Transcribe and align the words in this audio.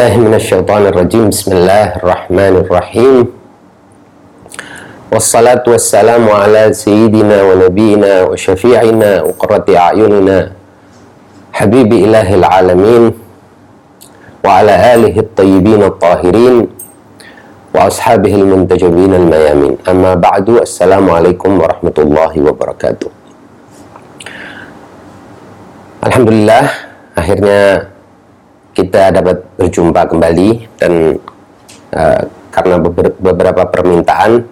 بالله 0.00 0.16
من 0.16 0.34
الشيطان 0.40 0.82
الرجيم. 0.96 1.28
بسم 1.28 1.60
الله 1.60 2.00
الرحمن 2.00 2.54
الرحيم. 2.64 3.28
والصلاة 5.12 5.60
والسلام 5.68 6.24
على 6.24 6.72
سيدنا 6.72 7.44
ونبينا 7.44 8.32
وشفيعنا 8.32 9.10
وقرة 9.28 9.68
أعيننا. 9.68 10.38
حبيب 11.52 11.90
إله 11.92 12.28
العالمين 12.32 13.04
وعلى 14.40 14.74
آله 14.96 15.14
الطيبين 15.20 15.82
الطاهرين 15.92 16.56
وأصحابه 17.76 18.34
المنتجبين 18.40 19.12
الميامين. 19.20 19.84
أما 19.84 20.16
بعد 20.16 20.64
السلام 20.64 21.10
عليكم 21.12 21.60
ورحمة 21.60 21.96
الله 22.00 22.32
وبركاته. 22.40 23.10
Alhamdulillah 26.00 26.72
akhirnya 27.12 27.89
kita 28.80 29.12
dapat 29.12 29.44
berjumpa 29.60 30.08
kembali 30.08 30.50
dan 30.80 31.20
uh, 31.92 32.22
karena 32.48 32.76
beberapa 33.20 33.68
permintaan 33.68 34.48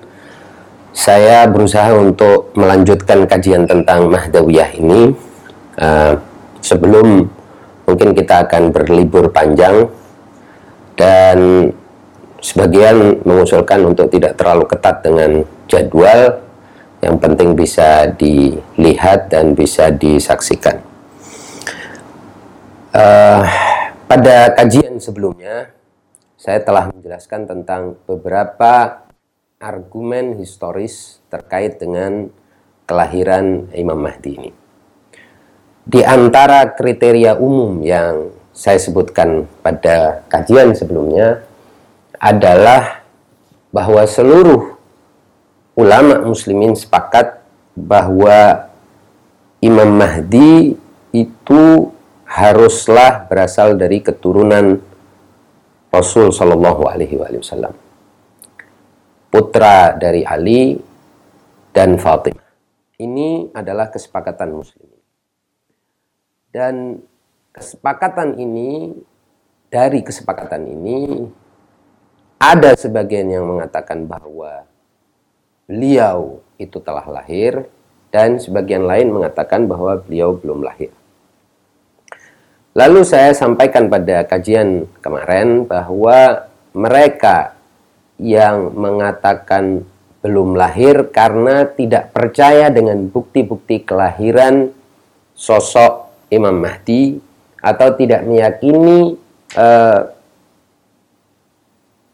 saya 0.93 1.49
berusaha 1.49 1.95
untuk 1.97 2.53
melanjutkan 2.53 3.25
kajian 3.25 3.65
tentang 3.65 4.13
Mahdawiyah 4.13 4.71
ini. 4.77 5.15
Uh, 5.79 6.19
sebelum 6.59 7.31
mungkin 7.87 8.11
kita 8.13 8.45
akan 8.45 8.75
berlibur 8.75 9.31
panjang 9.31 9.87
dan 10.99 11.71
sebagian 12.43 13.23
mengusulkan 13.23 13.87
untuk 13.87 14.11
tidak 14.11 14.35
terlalu 14.35 14.67
ketat 14.67 15.07
dengan 15.07 15.47
jadwal 15.71 16.43
yang 16.99 17.15
penting 17.23 17.55
bisa 17.55 18.11
dilihat 18.19 19.31
dan 19.31 19.55
bisa 19.55 19.95
disaksikan. 19.95 20.83
Uh, 22.91 23.47
pada 24.09 24.57
kajian 24.57 24.97
sebelumnya, 24.97 25.69
saya 26.41 26.65
telah 26.65 26.89
menjelaskan 26.89 27.45
tentang 27.45 28.01
beberapa 28.09 29.05
argumen 29.61 30.41
historis 30.41 31.21
terkait 31.29 31.77
dengan 31.77 32.33
kelahiran 32.89 33.69
Imam 33.77 34.01
Mahdi 34.01 34.33
ini. 34.33 34.51
Di 35.85 36.01
antara 36.01 36.73
kriteria 36.73 37.37
umum 37.37 37.85
yang 37.85 38.33
saya 38.57 38.81
sebutkan 38.81 39.45
pada 39.61 40.25
kajian 40.33 40.73
sebelumnya 40.73 41.45
adalah 42.17 43.05
bahwa 43.69 44.09
seluruh 44.09 44.75
ulama 45.77 46.25
muslimin 46.25 46.73
sepakat 46.73 47.45
bahwa 47.77 48.73
Imam 49.61 49.91
Mahdi 50.01 50.75
itu 51.13 51.93
haruslah 52.29 53.25
berasal 53.25 53.81
dari 53.81 54.05
keturunan 54.05 54.77
Rasul 55.89 56.29
Shallallahu 56.29 56.85
Alaihi 56.85 57.17
Wasallam, 57.17 57.73
putra 59.33 59.97
dari 59.97 60.21
Ali 60.29 60.77
dan 61.73 61.97
Fatimah. 61.97 62.45
Ini 63.01 63.57
adalah 63.57 63.89
kesepakatan 63.89 64.53
Muslim. 64.53 64.93
Dan 66.53 67.01
kesepakatan 67.57 68.37
ini 68.37 68.93
dari 69.73 70.05
kesepakatan 70.05 70.69
ini 70.69 71.25
ada 72.37 72.77
sebagian 72.77 73.33
yang 73.33 73.49
mengatakan 73.49 74.05
bahwa 74.05 74.69
beliau 75.65 76.45
itu 76.61 76.77
telah 76.81 77.05
lahir 77.09 77.69
dan 78.13 78.37
sebagian 78.41 78.85
lain 78.85 79.13
mengatakan 79.13 79.65
bahwa 79.65 80.01
beliau 80.01 80.37
belum 80.37 80.65
lahir. 80.65 80.93
Lalu 82.79 83.03
saya 83.03 83.35
sampaikan 83.35 83.91
pada 83.91 84.23
kajian 84.23 84.87
kemarin 85.03 85.67
bahwa 85.67 86.47
mereka 86.71 87.59
yang 88.23 88.71
mengatakan 88.71 89.83
belum 90.23 90.55
lahir 90.55 91.11
karena 91.11 91.67
tidak 91.67 92.15
percaya 92.15 92.71
dengan 92.71 93.11
bukti-bukti 93.11 93.83
kelahiran 93.83 94.71
sosok 95.35 96.07
Imam 96.31 96.55
Mahdi 96.55 97.19
atau 97.59 97.99
tidak 97.99 98.23
meyakini 98.23 99.19
eh, 99.59 100.01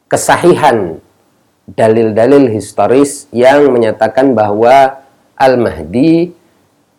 kesahihan 0.09 0.97
dalil-dalil 1.69 2.49
historis 2.49 3.29
yang 3.37 3.69
menyatakan 3.69 4.33
bahwa 4.33 5.05
Al-Mahdi 5.37 6.33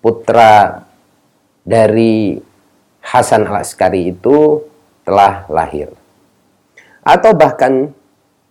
putra 0.06 0.86
dari 1.66 2.38
Hasan 3.06 3.46
al-Askari 3.46 4.10
itu 4.10 4.66
telah 5.06 5.46
lahir. 5.46 5.94
Atau 7.06 7.38
bahkan 7.38 7.94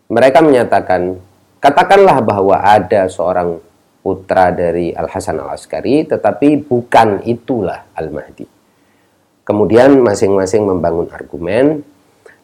mereka 0.06 0.38
menyatakan, 0.38 1.18
katakanlah 1.58 2.22
bahwa 2.22 2.62
ada 2.62 3.10
seorang 3.10 3.58
putra 3.98 4.54
dari 4.54 4.94
Al-Hasan 4.94 5.42
al-Askari, 5.42 6.06
tetapi 6.06 6.62
bukan 6.62 7.26
itulah 7.26 7.88
Al-Mahdi. 7.98 8.46
Kemudian 9.42 9.98
masing-masing 10.00 10.62
membangun 10.70 11.10
argumen, 11.10 11.82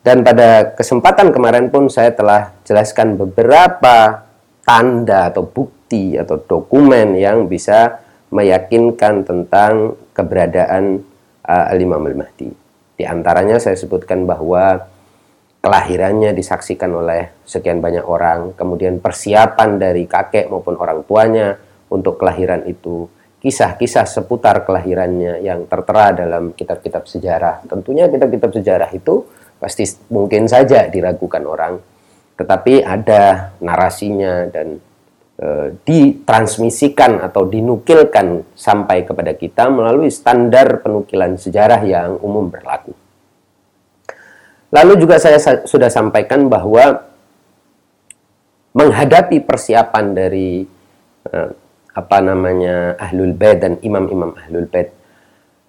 dan 0.01 0.25
pada 0.25 0.73
kesempatan 0.73 1.31
kemarin 1.31 1.69
pun 1.69 1.93
saya 1.93 2.11
telah 2.17 2.57
jelaskan 2.65 3.21
beberapa 3.21 4.25
tanda 4.65 5.29
atau 5.29 5.45
bukti 5.45 6.17
atau 6.17 6.41
dokumen 6.41 7.21
yang 7.21 7.45
bisa 7.45 8.01
meyakinkan 8.33 9.29
tentang 9.29 10.01
keberadaan 10.17 11.05
uh, 11.51 11.67
Al-Imam 11.75 12.07
Al-Mahdi. 12.07 12.51
Di 12.95 13.05
antaranya 13.09 13.59
saya 13.59 13.75
sebutkan 13.75 14.23
bahwa 14.29 14.87
kelahirannya 15.61 16.31
disaksikan 16.33 16.95
oleh 16.95 17.35
sekian 17.43 17.83
banyak 17.83 18.07
orang, 18.07 18.55
kemudian 18.55 19.03
persiapan 19.03 19.77
dari 19.77 20.07
kakek 20.07 20.47
maupun 20.49 20.79
orang 20.79 21.03
tuanya 21.05 21.59
untuk 21.91 22.17
kelahiran 22.17 22.65
itu, 22.65 23.11
kisah-kisah 23.43 24.07
seputar 24.09 24.65
kelahirannya 24.65 25.43
yang 25.45 25.67
tertera 25.67 26.13
dalam 26.15 26.53
kitab-kitab 26.57 27.05
sejarah. 27.09 27.65
Tentunya 27.67 28.09
kitab-kitab 28.09 28.53
sejarah 28.57 28.91
itu 28.93 29.27
pasti 29.61 29.85
mungkin 30.09 30.49
saja 30.49 30.89
diragukan 30.89 31.45
orang, 31.45 31.77
tetapi 32.41 32.81
ada 32.81 33.53
narasinya 33.61 34.49
dan 34.49 34.81
ditransmisikan 35.89 37.25
atau 37.25 37.49
dinukilkan 37.49 38.45
sampai 38.53 39.09
kepada 39.09 39.33
kita 39.33 39.73
melalui 39.73 40.13
standar 40.13 40.85
penukilan 40.85 41.41
sejarah 41.41 41.81
yang 41.81 42.21
umum 42.21 42.53
berlaku. 42.53 42.93
Lalu 44.71 45.01
juga 45.01 45.17
saya 45.17 45.41
sudah 45.65 45.89
sampaikan 45.89 46.47
bahwa 46.47 47.09
menghadapi 48.71 49.43
persiapan 49.43 50.05
dari 50.15 50.63
uh, 51.27 51.51
apa 51.91 52.19
namanya 52.23 52.95
Ahlul 53.03 53.35
Bait 53.35 53.59
dan 53.59 53.83
imam-imam 53.83 54.31
Ahlul 54.39 54.71
Bait 54.71 54.95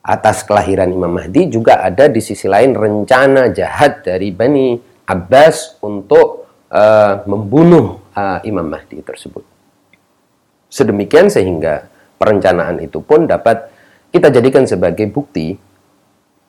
atas 0.05 0.45
kelahiran 0.45 0.89
Imam 0.89 1.13
Mahdi 1.13 1.49
juga 1.49 1.81
ada 1.81 2.09
di 2.09 2.21
sisi 2.21 2.45
lain 2.45 2.73
rencana 2.73 3.49
jahat 3.53 4.05
dari 4.05 4.29
Bani 4.33 4.77
Abbas 5.05 5.81
untuk 5.81 6.49
uh, 6.69 7.25
membunuh 7.25 8.01
uh, 8.13 8.41
Imam 8.45 8.65
Mahdi 8.69 9.01
tersebut. 9.01 9.50
Sedemikian 10.71 11.27
sehingga 11.27 11.91
perencanaan 12.15 12.79
itu 12.79 13.03
pun 13.03 13.27
dapat 13.27 13.67
kita 14.15 14.31
jadikan 14.31 14.63
sebagai 14.63 15.11
bukti 15.11 15.59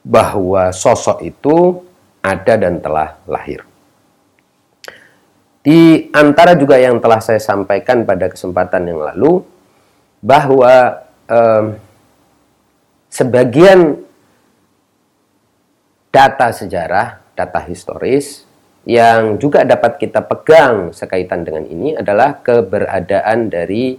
bahwa 0.06 0.70
sosok 0.70 1.26
itu 1.26 1.82
ada 2.22 2.54
dan 2.54 2.78
telah 2.78 3.18
lahir. 3.26 3.66
Di 5.62 6.10
antara 6.14 6.58
juga 6.58 6.78
yang 6.78 6.98
telah 6.98 7.22
saya 7.22 7.38
sampaikan 7.38 8.02
pada 8.02 8.30
kesempatan 8.30 8.82
yang 8.86 8.98
lalu, 8.98 9.46
bahwa 10.22 11.02
eh, 11.26 11.64
sebagian 13.10 13.98
data 16.14 16.54
sejarah, 16.54 17.22
data 17.34 17.60
historis 17.66 18.46
yang 18.86 19.38
juga 19.38 19.62
dapat 19.62 19.98
kita 19.98 20.22
pegang 20.26 20.90
sekaitan 20.90 21.46
dengan 21.46 21.62
ini 21.66 21.94
adalah 21.94 22.42
keberadaan 22.42 23.50
dari 23.50 23.98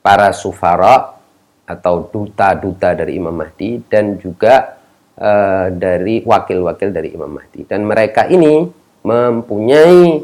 para 0.00 0.32
sufara 0.32 1.20
atau 1.68 2.10
duta-duta 2.10 2.96
dari 2.98 3.20
Imam 3.20 3.36
Mahdi 3.36 3.78
dan 3.86 4.18
juga 4.18 4.80
uh, 5.14 5.70
dari 5.70 6.24
wakil-wakil 6.26 6.90
dari 6.90 7.14
Imam 7.14 7.30
Mahdi. 7.30 7.62
Dan 7.68 7.86
mereka 7.86 8.26
ini 8.26 8.66
mempunyai 9.00 10.20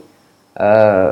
eh, 0.52 1.10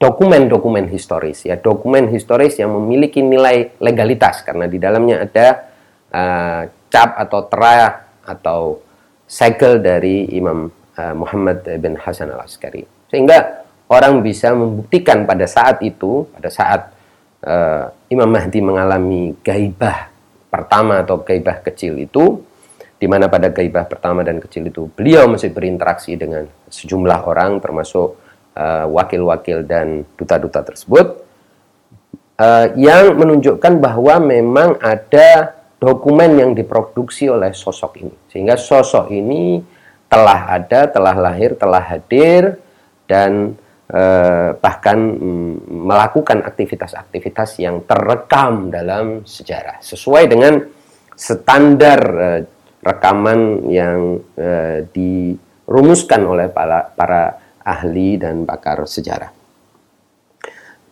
dokumen-dokumen 0.00 0.88
historis 0.88 1.44
ya, 1.44 1.60
dokumen 1.60 2.08
historis 2.08 2.56
yang 2.56 2.72
memiliki 2.72 3.20
nilai 3.20 3.76
legalitas 3.76 4.40
karena 4.40 4.64
di 4.64 4.80
dalamnya 4.80 5.28
ada 5.28 5.48
uh, 6.08 6.62
cap 6.88 7.20
atau 7.20 7.40
tera 7.52 8.08
atau 8.24 8.80
segel 9.28 9.84
dari 9.84 10.32
Imam 10.32 10.72
uh, 10.72 11.14
Muhammad 11.18 11.68
bin 11.84 12.00
Hasan 12.00 12.32
al-Askari. 12.32 12.88
Sehingga 13.12 13.68
orang 13.92 14.24
bisa 14.24 14.56
membuktikan 14.56 15.28
pada 15.28 15.44
saat 15.44 15.84
itu, 15.84 16.24
pada 16.32 16.48
saat 16.48 16.96
uh, 17.48 17.84
Imam 18.12 18.28
Mahdi 18.28 18.60
mengalami 18.60 19.32
gaibah 19.40 20.12
pertama 20.52 21.00
atau 21.00 21.24
gaibah 21.24 21.64
kecil 21.64 21.96
itu 21.96 22.44
di 22.98 23.06
mana 23.08 23.30
pada 23.32 23.48
gaibah 23.48 23.88
pertama 23.88 24.20
dan 24.20 24.42
kecil 24.42 24.68
itu 24.68 24.90
beliau 24.92 25.30
masih 25.30 25.54
berinteraksi 25.54 26.18
dengan 26.18 26.44
sejumlah 26.68 27.24
orang 27.24 27.62
termasuk 27.62 28.18
uh, 28.52 28.84
wakil-wakil 28.90 29.64
uh, 29.64 29.66
dan 29.66 30.04
duta-duta 30.18 30.60
tersebut 30.66 31.24
uh, 32.42 32.66
yang 32.74 33.14
menunjukkan 33.16 33.78
bahwa 33.78 34.18
memang 34.18 34.76
ada 34.82 35.58
dokumen 35.78 36.42
yang 36.42 36.50
diproduksi 36.58 37.30
oleh 37.30 37.54
sosok 37.54 38.02
ini. 38.02 38.14
Sehingga 38.26 38.58
sosok 38.58 39.14
ini 39.14 39.62
telah 40.10 40.58
ada, 40.58 40.90
telah 40.90 41.14
lahir, 41.14 41.54
telah 41.54 41.82
hadir 41.82 42.58
dan 43.06 43.54
uh, 43.92 44.56
bahkan 44.60 44.98
um, 44.98 45.56
melakukan 45.88 46.44
aktivitas-aktivitas 46.44 47.60
yang 47.60 47.84
terekam 47.84 48.68
dalam 48.68 49.24
sejarah 49.24 49.80
sesuai 49.80 50.24
dengan 50.28 50.54
standar 51.16 52.00
uh, 52.00 52.40
rekaman 52.84 53.68
yang 53.68 54.22
uh, 54.38 54.84
dirumuskan 54.92 56.22
oleh 56.24 56.48
para, 56.52 56.88
para 56.92 57.36
ahli 57.64 58.16
dan 58.16 58.44
pakar 58.48 58.84
sejarah. 58.84 59.32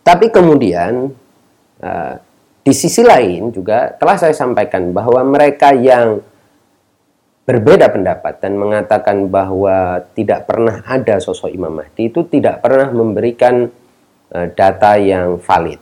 Tapi 0.05 0.31
kemudian 0.31 1.11
di 2.63 2.73
sisi 2.73 3.03
lain 3.03 3.51
juga 3.51 3.91
telah 3.91 4.15
saya 4.15 4.31
sampaikan 4.31 4.95
bahwa 4.95 5.19
mereka 5.19 5.75
yang 5.75 6.23
berbeda 7.47 7.87
pendapat 7.87 8.43
dan 8.43 8.59
mengatakan 8.59 9.31
bahwa 9.31 10.03
tidak 10.11 10.51
pernah 10.51 10.83
ada 10.83 11.15
sosok 11.23 11.47
Imam 11.47 11.79
Mahdi 11.79 12.11
itu 12.11 12.27
tidak 12.27 12.59
pernah 12.59 12.91
memberikan 12.91 13.71
uh, 14.35 14.47
data 14.51 14.99
yang 14.99 15.39
valid. 15.39 15.79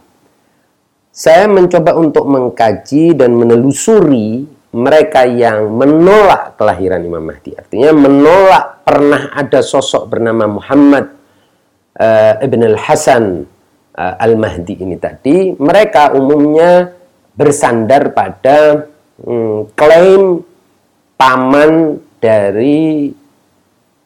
Saya 1.09 1.49
mencoba 1.49 1.97
untuk 1.97 2.29
mengkaji 2.29 3.17
dan 3.17 3.33
menelusuri 3.33 4.45
mereka 4.75 5.25
yang 5.25 5.73
menolak 5.73 6.53
kelahiran 6.53 7.01
Imam 7.01 7.23
Mahdi. 7.23 7.57
Artinya 7.57 7.95
menolak 7.97 8.85
pernah 8.85 9.33
ada 9.33 9.65
sosok 9.65 10.11
bernama 10.11 10.45
Muhammad 10.45 11.17
uh, 11.97 12.45
Ibn 12.45 12.61
al-Hasan 12.61 13.25
uh, 13.97 14.15
al-Mahdi 14.21 14.85
ini 14.85 15.01
tadi. 15.01 15.55
Mereka 15.55 16.13
umumnya 16.13 16.93
bersandar 17.33 18.11
pada 18.13 18.85
um, 19.23 19.71
klaim 19.73 20.43
paman 21.15 21.99
dari 22.19 23.11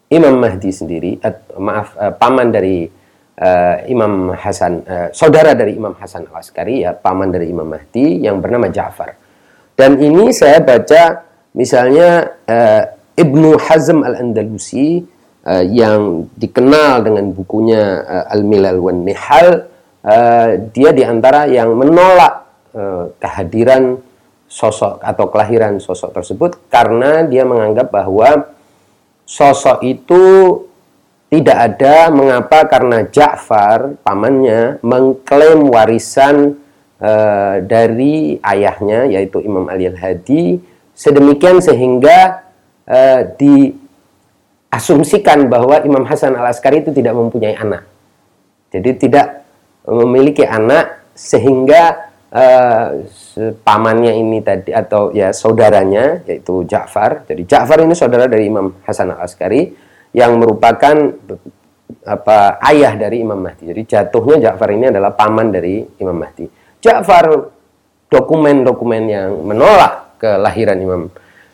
Imam 0.10 0.36
Mahdi 0.42 0.72
sendiri, 0.74 1.12
uh, 1.22 1.38
maaf, 1.62 1.94
uh, 1.94 2.14
paman 2.18 2.50
dari 2.50 2.90
uh, 3.38 3.76
Imam 3.86 4.34
Hasan, 4.34 4.82
uh, 4.86 5.10
saudara 5.14 5.54
dari 5.54 5.78
Imam 5.78 5.94
Hasan 5.94 6.26
al-Askari, 6.30 6.82
ya, 6.82 6.98
paman 6.98 7.30
dari 7.30 7.54
Imam 7.54 7.70
Mahdi 7.70 8.26
yang 8.26 8.42
bernama 8.42 8.70
Ja'far. 8.74 9.14
Dan 9.78 10.02
ini 10.02 10.34
saya 10.34 10.60
baca 10.66 11.30
misalnya 11.54 12.36
uh, 12.50 12.84
Ibnu 13.14 13.60
Hazm 13.62 14.02
Al-Andalusi 14.02 15.06
uh, 15.46 15.66
yang 15.66 16.26
dikenal 16.34 17.06
dengan 17.06 17.30
bukunya 17.32 18.02
uh, 18.02 18.34
Al-Milal 18.34 18.82
wan 18.82 19.06
Nihal, 19.06 19.70
uh, 20.04 20.50
dia 20.74 20.90
di 20.90 21.06
antara 21.06 21.46
yang 21.46 21.78
menolak 21.78 22.50
uh, 22.74 23.14
kehadiran 23.22 24.02
sosok 24.50 25.06
atau 25.06 25.30
kelahiran 25.30 25.78
sosok 25.78 26.10
tersebut 26.10 26.58
karena 26.74 27.22
dia 27.30 27.46
menganggap 27.46 27.94
bahwa 27.94 28.50
sosok 29.22 29.86
itu 29.86 30.26
tidak 31.30 31.54
ada 31.54 32.10
mengapa 32.10 32.66
karena 32.66 33.06
Ja'far 33.06 34.02
pamannya 34.02 34.82
mengklaim 34.82 35.70
warisan 35.70 36.58
uh, 36.98 37.62
dari 37.62 38.42
ayahnya 38.42 39.06
yaitu 39.06 39.38
Imam 39.46 39.70
Ali 39.70 39.86
Al-Hadi 39.86 40.58
sedemikian 40.98 41.62
sehingga 41.62 42.50
uh, 42.90 43.22
diasumsikan 43.38 45.46
bahwa 45.46 45.86
Imam 45.86 46.10
Hasan 46.10 46.34
Al-Askari 46.34 46.82
itu 46.82 46.90
tidak 46.90 47.14
mempunyai 47.14 47.54
anak. 47.54 47.86
Jadi 48.74 48.98
tidak 48.98 49.46
memiliki 49.86 50.42
anak 50.42 51.06
sehingga 51.14 52.09
uh, 52.34 52.88
pamannya 53.66 54.14
ini 54.18 54.40
tadi 54.42 54.72
atau 54.74 55.10
ya 55.14 55.34
saudaranya 55.34 56.26
yaitu 56.26 56.66
Ja'far. 56.66 57.26
Jadi 57.30 57.46
Ja'far 57.46 57.82
ini 57.84 57.94
saudara 57.98 58.26
dari 58.30 58.50
Imam 58.50 58.82
Hasan 58.86 59.14
Al-Askari 59.14 59.70
yang 60.14 60.38
merupakan 60.42 60.96
apa 62.06 62.62
ayah 62.70 62.94
dari 62.98 63.22
Imam 63.22 63.38
Mahdi. 63.38 63.70
Jadi 63.70 63.82
jatuhnya 63.86 64.38
Ja'far 64.50 64.70
ini 64.74 64.90
adalah 64.94 65.14
paman 65.14 65.50
dari 65.50 65.82
Imam 66.02 66.18
Mahdi. 66.18 66.46
Ja'far 66.80 67.30
dokumen-dokumen 68.10 69.04
yang 69.06 69.30
menolak 69.46 70.18
kelahiran 70.18 70.78
Imam 70.82 71.02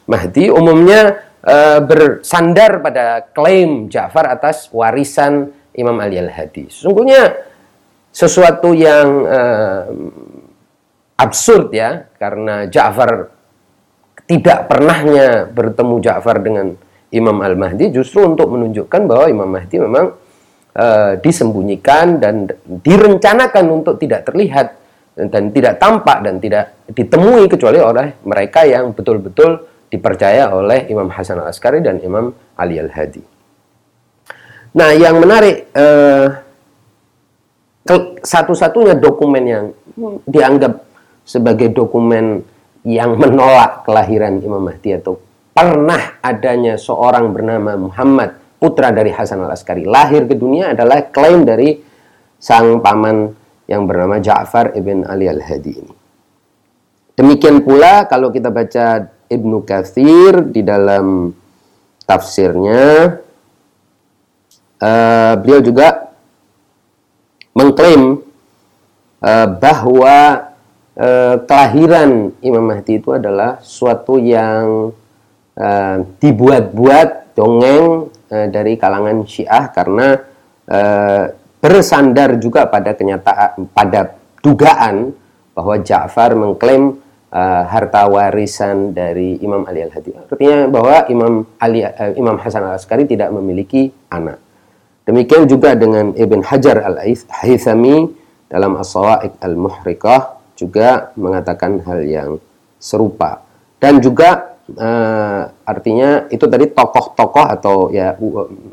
Mahdi 0.05 0.53
umumnya 0.53 1.23
e, 1.41 1.57
bersandar 1.83 2.79
pada 2.79 3.25
klaim 3.33 3.91
Ja'far 3.91 4.29
atas 4.31 4.69
warisan 4.71 5.51
Imam 5.75 5.97
Ali 5.99 6.21
Al-Hadi. 6.21 6.71
Sesungguhnya 6.71 7.35
sesuatu 8.13 8.71
yang 8.71 9.07
e, 9.27 9.41
absurd 11.15 11.71
ya 11.71 12.11
karena 12.19 12.67
Ja'far 12.67 13.31
tidak 14.25 14.67
pernahnya 14.67 15.47
bertemu 15.47 15.95
Ja'far 16.03 16.43
dengan 16.43 16.75
Imam 17.13 17.37
Al-Mahdi 17.39 17.93
justru 17.95 18.27
untuk 18.27 18.51
menunjukkan 18.51 19.01
bahwa 19.07 19.25
Imam 19.31 19.47
Mahdi 19.47 19.77
memang 19.79 20.11
e, 20.75 20.87
disembunyikan 21.23 22.19
dan 22.19 22.49
direncanakan 22.67 23.65
untuk 23.71 23.95
tidak 24.01 24.27
terlihat 24.27 24.75
dan 25.15 25.47
tidak 25.55 25.79
tampak 25.79 26.27
dan 26.27 26.43
tidak 26.43 26.75
ditemui 26.91 27.47
kecuali 27.47 27.79
oleh 27.79 28.19
mereka 28.27 28.67
yang 28.67 28.91
betul-betul 28.91 29.63
dipercaya 29.87 30.51
oleh 30.51 30.91
Imam 30.91 31.07
Hasan 31.07 31.39
al 31.39 31.55
Askari 31.55 31.79
dan 31.79 32.03
Imam 32.03 32.35
Ali 32.59 32.75
al 32.83 32.91
Hadi. 32.91 33.23
Nah, 34.75 34.91
yang 34.91 35.15
menarik 35.23 35.71
eh, 35.71 36.27
satu-satunya 38.19 38.99
dokumen 38.99 39.43
yang 39.47 39.65
dianggap 40.27 40.83
sebagai 41.25 41.73
dokumen 41.73 42.45
yang 42.85 43.17
menolak 43.21 43.83
kelahiran 43.83 44.37
Imam 44.39 44.61
Mahdi 44.61 44.93
atau 44.95 45.17
pernah 45.51 46.21
adanya 46.21 46.77
seorang 46.77 47.33
bernama 47.33 47.73
Muhammad 47.75 48.37
putra 48.61 48.93
dari 48.93 49.09
Hasan 49.09 49.41
al 49.41 49.57
Askari 49.57 49.83
lahir 49.83 50.29
ke 50.29 50.37
dunia 50.37 50.77
adalah 50.77 51.09
klaim 51.09 51.43
dari 51.43 51.81
sang 52.37 52.79
paman 52.79 53.33
yang 53.65 53.89
bernama 53.89 54.21
Ja'far 54.21 54.77
ibn 54.77 55.01
Ali 55.09 55.25
al-Hadi 55.25 55.73
ini. 55.73 55.93
Demikian 57.15 57.65
pula 57.65 58.05
kalau 58.05 58.29
kita 58.29 58.53
baca 58.53 59.09
Ibnu 59.25 59.65
Kathir 59.65 60.53
di 60.53 60.61
dalam 60.61 61.33
tafsirnya, 62.05 63.17
uh, 64.77 65.33
beliau 65.41 65.61
juga 65.65 66.13
mengklaim 67.55 68.21
uh, 69.23 69.47
bahwa 69.57 70.15
uh, 70.99 71.35
kelahiran 71.43 72.31
Imam 72.41 72.65
Mahdi 72.65 72.99
itu 72.99 73.15
adalah 73.15 73.59
suatu 73.61 74.19
yang 74.19 74.91
uh, 75.55 75.97
dibuat-buat 76.19 77.35
dongeng 77.35 78.09
uh, 78.31 78.47
dari 78.49 78.79
kalangan 78.79 79.23
Syiah 79.27 79.71
karena 79.71 80.07
uh, 80.71 81.23
bersandar 81.59 82.37
juga 82.37 82.69
pada 82.69 82.93
kenyataan 82.93 83.73
pada 83.73 84.15
dugaan 84.45 85.11
bahwa 85.55 85.75
Ja'far 85.81 86.35
mengklaim 86.37 86.99
uh, 87.31 87.63
harta 87.65 88.05
warisan 88.05 88.93
dari 88.93 89.39
Imam 89.41 89.65
Ali 89.65 89.81
Al-Hadi. 89.81 90.13
Artinya 90.13 90.67
bahwa 90.69 90.95
Imam 91.09 91.33
Ali 91.57 91.81
uh, 91.81 92.13
Imam 92.13 92.37
Hasan 92.37 92.61
Al-Askari 92.63 93.07
tidak 93.09 93.31
memiliki 93.33 93.89
anak. 94.11 94.37
Demikian 95.05 95.45
juga 95.45 95.77
dengan 95.77 96.17
Ibn 96.17 96.39
Hajar 96.45 96.81
Al-Haythami 96.81 98.09
dalam 98.49 98.73
As-Sawa'iq 98.77 99.37
Al-Muhriqah 99.37 100.34
juga 100.55 101.11
mengatakan 101.19 101.83
hal 101.83 101.99
yang 102.07 102.31
serupa. 102.79 103.43
Dan 103.79 103.99
juga 103.99 104.55
uh, 104.73 105.41
artinya 105.67 106.25
itu 106.31 106.47
tadi 106.47 106.71
tokoh-tokoh 106.71 107.45
atau 107.45 107.93
ya 107.93 108.17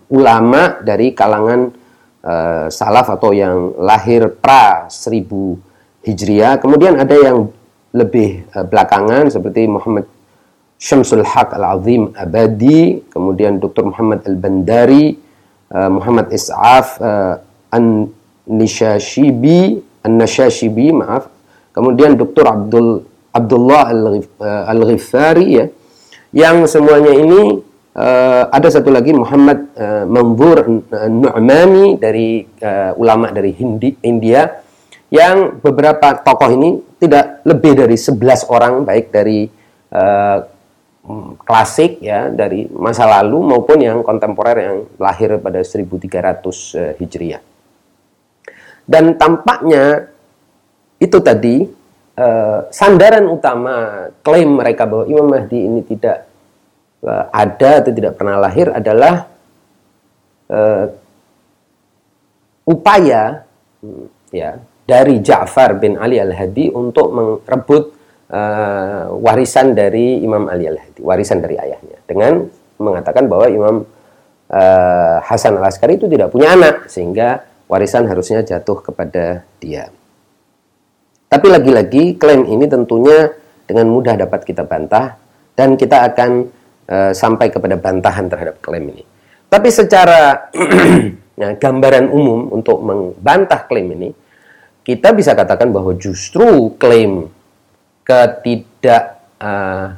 ulama 0.08 0.80
dari 0.80 1.12
kalangan 1.12 1.68
uh, 2.24 2.66
salaf 2.72 3.12
atau 3.12 3.34
yang 3.34 3.76
lahir 3.82 4.30
pra 4.32 4.88
1000 4.88 5.28
Hijriah. 6.02 6.58
Kemudian 6.58 6.98
ada 6.98 7.14
yang 7.14 7.46
lebih 7.92 8.48
uh, 8.56 8.64
belakangan 8.64 9.28
seperti 9.28 9.68
Muhammad 9.68 10.08
Syamsul 10.82 11.22
Haq 11.22 11.54
Al-Azim 11.54 12.10
Abadi, 12.18 13.06
kemudian 13.06 13.62
Dr. 13.62 13.86
Muhammad 13.86 14.26
Al-Bandari, 14.26 15.14
uh, 15.70 15.86
Muhammad 15.86 16.34
Is'af 16.34 16.98
uh, 16.98 17.38
An-Nishashibi, 17.70 19.78
An-Nashashibi, 20.02 20.90
maaf. 20.90 21.30
Kemudian 21.72 22.14
Dr. 22.20 22.44
Abdul 22.44 22.88
Abdullah 23.32 23.88
Al-Ghifari 24.68 25.46
ya. 25.56 25.66
Yang 26.32 26.76
semuanya 26.76 27.12
ini 27.12 27.60
uh, 27.96 28.44
ada 28.48 28.68
satu 28.68 28.88
lagi 28.88 29.12
Muhammad 29.12 29.72
uh, 29.76 30.04
Manzur 30.08 30.64
Nu'mani 31.08 31.96
dari 32.00 32.44
uh, 32.44 32.96
ulama 32.96 33.32
dari 33.32 33.52
Hindi, 33.56 33.96
India 34.04 34.48
yang 35.12 35.60
beberapa 35.60 36.24
tokoh 36.24 36.48
ini 36.56 36.80
tidak 36.96 37.44
lebih 37.44 37.84
dari 37.84 37.96
11 38.00 38.48
orang 38.48 38.72
baik 38.88 39.12
dari 39.12 39.44
uh, 39.92 40.38
klasik 41.42 42.00
ya 42.00 42.32
dari 42.32 42.64
masa 42.70 43.04
lalu 43.04 43.42
maupun 43.42 43.76
yang 43.82 44.00
kontemporer 44.00 44.56
yang 44.62 44.76
lahir 44.96 45.36
pada 45.36 45.60
1300 45.60 46.00
uh, 46.00 46.92
Hijriah. 46.96 47.42
Dan 48.82 49.14
tampaknya 49.20 50.11
itu 51.02 51.18
tadi 51.18 51.66
uh, 52.14 52.70
sandaran 52.70 53.26
utama 53.26 54.06
klaim 54.22 54.54
mereka 54.54 54.86
bahwa 54.86 55.04
Imam 55.10 55.26
Mahdi 55.26 55.58
ini 55.66 55.82
tidak 55.82 56.30
uh, 57.02 57.26
ada 57.34 57.82
atau 57.82 57.90
tidak 57.90 58.14
pernah 58.14 58.38
lahir 58.38 58.70
adalah 58.70 59.26
uh, 60.46 60.86
upaya 62.70 63.42
hmm, 63.82 64.06
ya 64.30 64.62
dari 64.86 65.18
Ja'far 65.18 65.82
bin 65.82 65.98
Ali 65.98 66.22
Al-Hadi 66.22 66.70
untuk 66.70 67.10
merebut 67.10 67.94
uh, 68.30 69.10
warisan 69.18 69.74
dari 69.74 70.22
Imam 70.22 70.46
Ali 70.46 70.70
Al-Hadi, 70.70 71.02
warisan 71.02 71.42
dari 71.42 71.58
ayahnya 71.58 71.98
dengan 72.06 72.46
mengatakan 72.78 73.26
bahwa 73.26 73.46
Imam 73.50 73.76
uh, 74.50 75.16
Hasan 75.22 75.58
Al-Askari 75.58 75.98
itu 75.98 76.06
tidak 76.06 76.30
punya 76.30 76.54
anak 76.54 76.86
sehingga 76.86 77.42
warisan 77.66 78.06
harusnya 78.10 78.42
jatuh 78.42 78.78
kepada 78.84 79.46
dia. 79.62 79.88
Tapi 81.32 81.46
lagi-lagi 81.48 82.20
klaim 82.20 82.44
ini 82.44 82.68
tentunya 82.68 83.32
dengan 83.64 83.88
mudah 83.88 84.20
dapat 84.20 84.44
kita 84.44 84.68
bantah 84.68 85.16
dan 85.56 85.80
kita 85.80 86.12
akan 86.12 86.30
uh, 86.92 87.12
sampai 87.16 87.48
kepada 87.48 87.80
bantahan 87.80 88.28
terhadap 88.28 88.60
klaim 88.60 88.92
ini. 88.92 89.00
Tapi 89.48 89.72
secara 89.72 90.52
nah, 91.40 91.56
gambaran 91.62 92.12
umum 92.12 92.52
untuk 92.52 92.84
membantah 92.84 93.64
klaim 93.64 93.96
ini, 93.96 94.12
kita 94.84 95.16
bisa 95.16 95.32
katakan 95.32 95.72
bahwa 95.72 95.96
justru 95.96 96.76
klaim 96.76 97.32
ketidak 98.04 99.24
uh, 99.40 99.96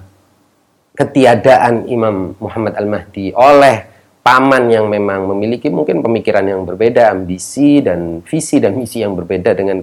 ketiadaan 0.95 1.91
Imam 1.91 2.39
Muhammad 2.39 2.79
Al-Mahdi 2.79 3.35
oleh 3.35 3.91
paman 4.23 4.71
yang 4.71 4.87
memang 4.87 5.27
memiliki 5.35 5.67
mungkin 5.67 5.99
pemikiran 5.99 6.47
yang 6.47 6.63
berbeda, 6.63 7.11
ambisi 7.11 7.83
dan 7.83 8.23
visi 8.23 8.63
dan 8.63 8.79
misi 8.79 9.03
yang 9.03 9.19
berbeda 9.19 9.51
dengan 9.59 9.83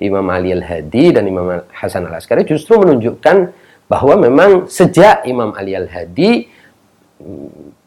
Imam 0.00 0.26
Ali 0.28 0.52
Al-Hadi 0.52 1.16
dan 1.16 1.24
Imam 1.24 1.64
Hasan 1.72 2.04
Al-Askari 2.04 2.44
justru 2.44 2.76
menunjukkan 2.76 3.36
bahwa 3.88 4.14
memang 4.18 4.50
sejak 4.68 5.24
Imam 5.24 5.54
Ali 5.56 5.72
Al-Hadi 5.72 6.30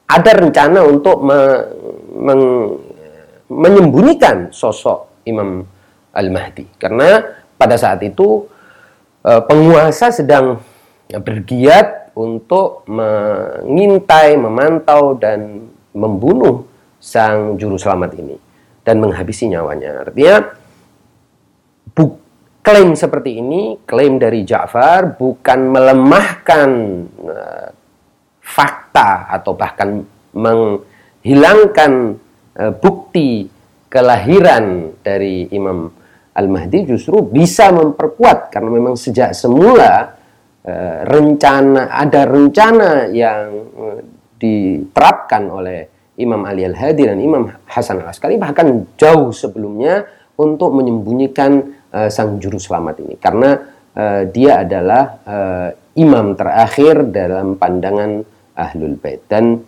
ada 0.10 0.32
rencana 0.34 0.82
untuk 0.90 1.22
me, 1.22 1.40
meng, 2.18 2.44
menyembunyikan 3.46 4.50
sosok 4.50 5.22
Imam 5.30 5.62
Al-Mahdi. 6.18 6.66
Karena 6.82 7.22
pada 7.54 7.78
saat 7.78 8.02
itu 8.02 8.50
e, 9.22 9.32
penguasa 9.46 10.10
sedang 10.10 10.58
bergiat 11.10 12.14
untuk 12.18 12.86
mengintai, 12.90 14.34
memantau 14.34 15.14
dan 15.14 15.70
membunuh 15.94 16.66
sang 16.98 17.56
juru 17.62 17.78
selamat 17.78 18.18
ini 18.18 18.38
dan 18.82 18.98
menghabisi 18.98 19.46
nyawanya. 19.46 20.10
Artinya 20.10 20.36
bu, 21.94 22.18
klaim 22.62 22.94
seperti 22.94 23.40
ini, 23.42 23.82
klaim 23.84 24.22
dari 24.22 24.46
Ja'far 24.46 25.18
bukan 25.18 25.60
melemahkan 25.74 26.70
uh, 27.26 27.68
fakta 28.42 29.30
atau 29.30 29.54
bahkan 29.54 30.04
menghilangkan 30.34 32.18
uh, 32.58 32.74
bukti 32.78 33.50
kelahiran 33.90 34.94
dari 35.02 35.50
Imam 35.50 35.90
Al-Mahdi 36.34 36.86
justru 36.86 37.26
bisa 37.26 37.74
memperkuat 37.74 38.54
karena 38.54 38.70
memang 38.70 38.94
sejak 38.94 39.34
semula 39.34 40.14
uh, 40.64 40.98
rencana 41.10 41.90
ada 41.90 42.22
rencana 42.30 43.10
yang 43.10 43.50
diterapkan 44.40 45.52
oleh 45.52 45.80
Imam 46.20 46.44
Ali 46.44 46.68
Al-Hadi 46.68 47.08
dan 47.08 47.20
Imam 47.20 47.48
Hasan 47.68 48.04
Al-Askari 48.04 48.36
bahkan 48.36 48.88
jauh 49.00 49.32
sebelumnya 49.32 50.08
untuk 50.40 50.72
menyembunyikan 50.76 51.79
uh, 51.94 52.10
sang 52.10 52.42
juru 52.42 52.58
selamat 52.58 53.06
ini. 53.06 53.16
Karena 53.18 53.58
uh, 53.94 54.24
dia 54.30 54.64
adalah 54.66 55.04
uh, 55.26 55.70
imam 56.00 56.38
terakhir 56.40 57.12
dalam 57.12 57.60
pandangan 57.60 58.24
Ahlul 58.56 58.96
Bait. 59.00 59.24
Dan 59.28 59.60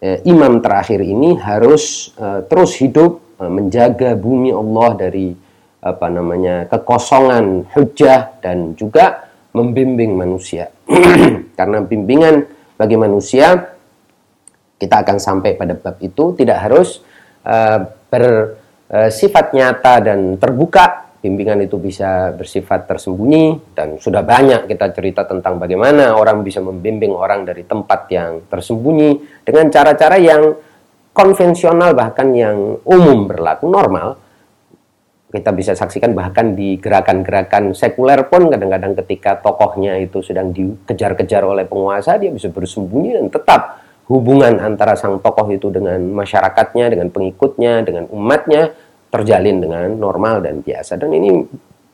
eh, 0.00 0.20
imam 0.28 0.60
terakhir 0.64 1.00
ini 1.04 1.36
harus 1.40 2.12
eh, 2.16 2.44
terus 2.48 2.76
hidup 2.80 3.40
eh, 3.40 3.50
menjaga 3.52 4.16
bumi 4.16 4.52
Allah 4.52 4.90
dari 4.96 5.28
apa 5.86 6.06
namanya 6.10 6.66
kekosongan 6.66 7.70
hujah 7.70 8.42
dan 8.42 8.74
juga 8.74 9.28
membimbing 9.56 10.16
manusia. 10.16 10.72
Karena 11.58 11.78
bimbingan 11.84 12.42
bagi 12.76 12.96
manusia 12.98 13.72
kita 14.76 15.00
akan 15.00 15.16
sampai 15.16 15.56
pada 15.56 15.72
bab 15.72 15.96
itu 16.04 16.36
tidak 16.36 16.68
harus 16.68 17.00
uh, 17.48 17.80
bersifat 18.12 19.56
nyata 19.56 20.04
dan 20.04 20.36
terbuka 20.36 21.05
bimbingan 21.20 21.64
itu 21.64 21.80
bisa 21.80 22.30
bersifat 22.36 22.86
tersembunyi 22.86 23.74
dan 23.74 23.96
sudah 23.96 24.20
banyak 24.22 24.68
kita 24.68 24.92
cerita 24.92 25.24
tentang 25.24 25.56
bagaimana 25.56 26.14
orang 26.14 26.44
bisa 26.44 26.60
membimbing 26.60 27.16
orang 27.16 27.42
dari 27.48 27.64
tempat 27.64 28.06
yang 28.12 28.44
tersembunyi 28.46 29.42
dengan 29.42 29.72
cara-cara 29.72 30.16
yang 30.20 30.54
konvensional 31.16 31.96
bahkan 31.96 32.28
yang 32.36 32.76
umum 32.84 33.24
berlaku 33.24 33.72
normal. 33.72 34.20
Kita 35.26 35.50
bisa 35.52 35.74
saksikan 35.74 36.14
bahkan 36.14 36.54
di 36.54 36.78
gerakan-gerakan 36.78 37.74
sekuler 37.74 38.30
pun 38.30 38.46
kadang-kadang 38.46 38.94
ketika 39.04 39.36
tokohnya 39.42 39.98
itu 39.98 40.22
sedang 40.22 40.54
dikejar-kejar 40.54 41.42
oleh 41.42 41.66
penguasa 41.66 42.16
dia 42.16 42.30
bisa 42.30 42.48
bersembunyi 42.48 43.20
dan 43.20 43.26
tetap 43.28 43.82
hubungan 44.06 44.62
antara 44.62 44.94
sang 44.94 45.18
tokoh 45.18 45.50
itu 45.50 45.66
dengan 45.74 45.98
masyarakatnya, 46.14 46.94
dengan 46.94 47.10
pengikutnya, 47.10 47.82
dengan 47.82 48.06
umatnya 48.14 48.70
terjalin 49.10 49.62
dengan 49.62 49.94
normal 49.96 50.42
dan 50.42 50.60
biasa 50.60 50.98
dan 50.98 51.10
ini 51.14 51.46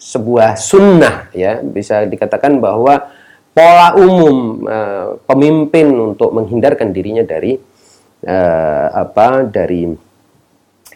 sebuah 0.02 0.58
sunnah 0.58 1.30
ya 1.30 1.62
bisa 1.62 2.02
dikatakan 2.08 2.58
bahwa 2.58 2.98
pola 3.54 3.94
umum 3.94 4.66
uh, 4.66 5.20
pemimpin 5.28 5.92
untuk 5.92 6.34
menghindarkan 6.34 6.90
dirinya 6.90 7.22
dari 7.22 7.54
uh, 8.26 8.86
apa 8.90 9.46
dari 9.46 9.86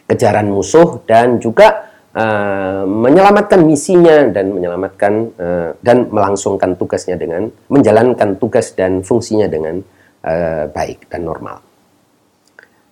kejaran 0.07 0.51
musuh 0.51 1.03
dan 1.07 1.37
juga 1.37 1.87
uh, 2.11 2.83
menyelamatkan 2.83 3.61
misinya 3.63 4.25
dan 4.27 4.51
menyelamatkan 4.51 5.13
uh, 5.37 5.69
dan 5.79 6.09
melangsungkan 6.09 6.73
tugasnya 6.75 7.15
dengan 7.15 7.47
menjalankan 7.69 8.35
tugas 8.41 8.73
dan 8.73 9.05
fungsinya 9.05 9.45
dengan 9.47 9.79
uh, 10.25 10.65
baik 10.71 11.07
dan 11.07 11.21
normal. 11.23 11.63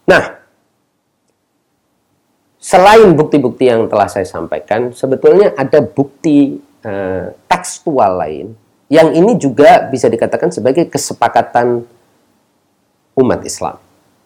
Nah, 0.05 0.44
selain 2.65 3.13
bukti-bukti 3.13 3.69
yang 3.69 3.85
telah 3.85 4.09
saya 4.09 4.25
sampaikan, 4.25 4.89
sebetulnya 4.89 5.53
ada 5.53 5.85
bukti 5.85 6.57
uh, 6.81 7.29
tekstual 7.45 8.17
lain 8.17 8.57
yang 8.89 9.13
ini 9.13 9.37
juga 9.37 9.85
bisa 9.85 10.09
dikatakan 10.09 10.49
sebagai 10.49 10.89
kesepakatan 10.89 11.85
umat 13.17 13.41
Islam. 13.45 13.77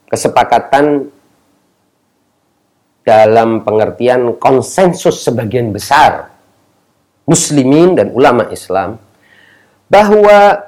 Kesepakatan 0.07 1.11
dalam 3.03 3.63
pengertian 3.63 4.35
konsensus 4.39 5.23
sebagian 5.23 5.71
besar 5.71 6.31
muslimin 7.23 7.95
dan 7.95 8.11
ulama 8.11 8.51
Islam 8.51 8.99
bahwa 9.87 10.67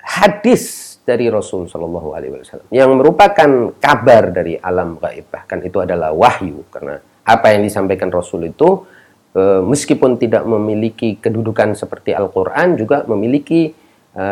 hadis 0.00 0.87
dari 1.08 1.32
Rasul 1.32 1.64
Shallallahu 1.64 2.12
Alaihi 2.12 2.36
Wasallam. 2.36 2.68
Yang 2.68 2.90
merupakan 3.00 3.50
kabar 3.80 4.28
dari 4.28 4.60
alam 4.60 5.00
gaib. 5.00 5.32
Bahkan 5.32 5.64
itu 5.64 5.80
adalah 5.80 6.12
wahyu. 6.12 6.68
Karena 6.68 7.00
apa 7.24 7.56
yang 7.56 7.64
disampaikan 7.64 8.12
Rasul 8.12 8.52
itu 8.52 8.84
e, 9.32 9.64
meskipun 9.64 10.20
tidak 10.20 10.44
memiliki 10.44 11.16
kedudukan 11.16 11.72
seperti 11.72 12.12
Al-Quran 12.12 12.76
juga 12.76 13.08
memiliki 13.08 13.72
e, 14.12 14.26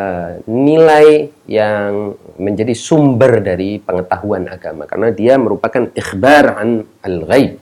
nilai 0.44 1.32
yang 1.48 2.12
menjadi 2.36 2.76
sumber 2.76 3.40
dari 3.40 3.80
pengetahuan 3.80 4.44
agama. 4.52 4.84
Karena 4.84 5.08
dia 5.16 5.40
merupakan 5.40 5.88
ikhbar 5.96 6.60
an 6.60 6.84
al-ghaib. 7.00 7.56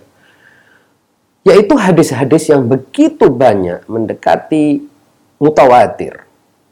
Yaitu 1.47 1.75
hadis-hadis 1.79 2.51
yang 2.51 2.67
begitu 2.67 3.31
banyak 3.31 3.87
mendekati 3.87 4.83
mutawatir 5.39 6.25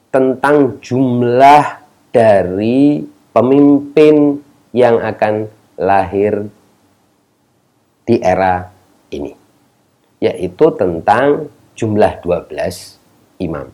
tentang 0.08 0.80
jumlah 0.80 1.81
dari 2.12 3.02
pemimpin 3.32 4.38
yang 4.76 5.00
akan 5.00 5.48
lahir 5.80 6.46
di 8.04 8.20
era 8.20 8.68
ini 9.08 9.32
yaitu 10.22 10.70
tentang 10.78 11.50
jumlah 11.74 12.22
12 12.22 13.42
imam. 13.42 13.66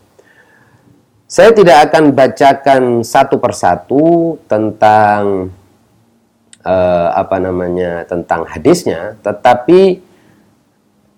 Saya 1.28 1.52
tidak 1.52 1.92
akan 1.92 2.16
bacakan 2.16 2.82
satu 3.04 3.36
persatu 3.36 4.40
tentang 4.48 5.52
uh, 6.64 7.08
apa 7.12 7.36
namanya 7.36 8.08
tentang 8.08 8.48
hadisnya, 8.48 9.20
tetapi 9.20 10.00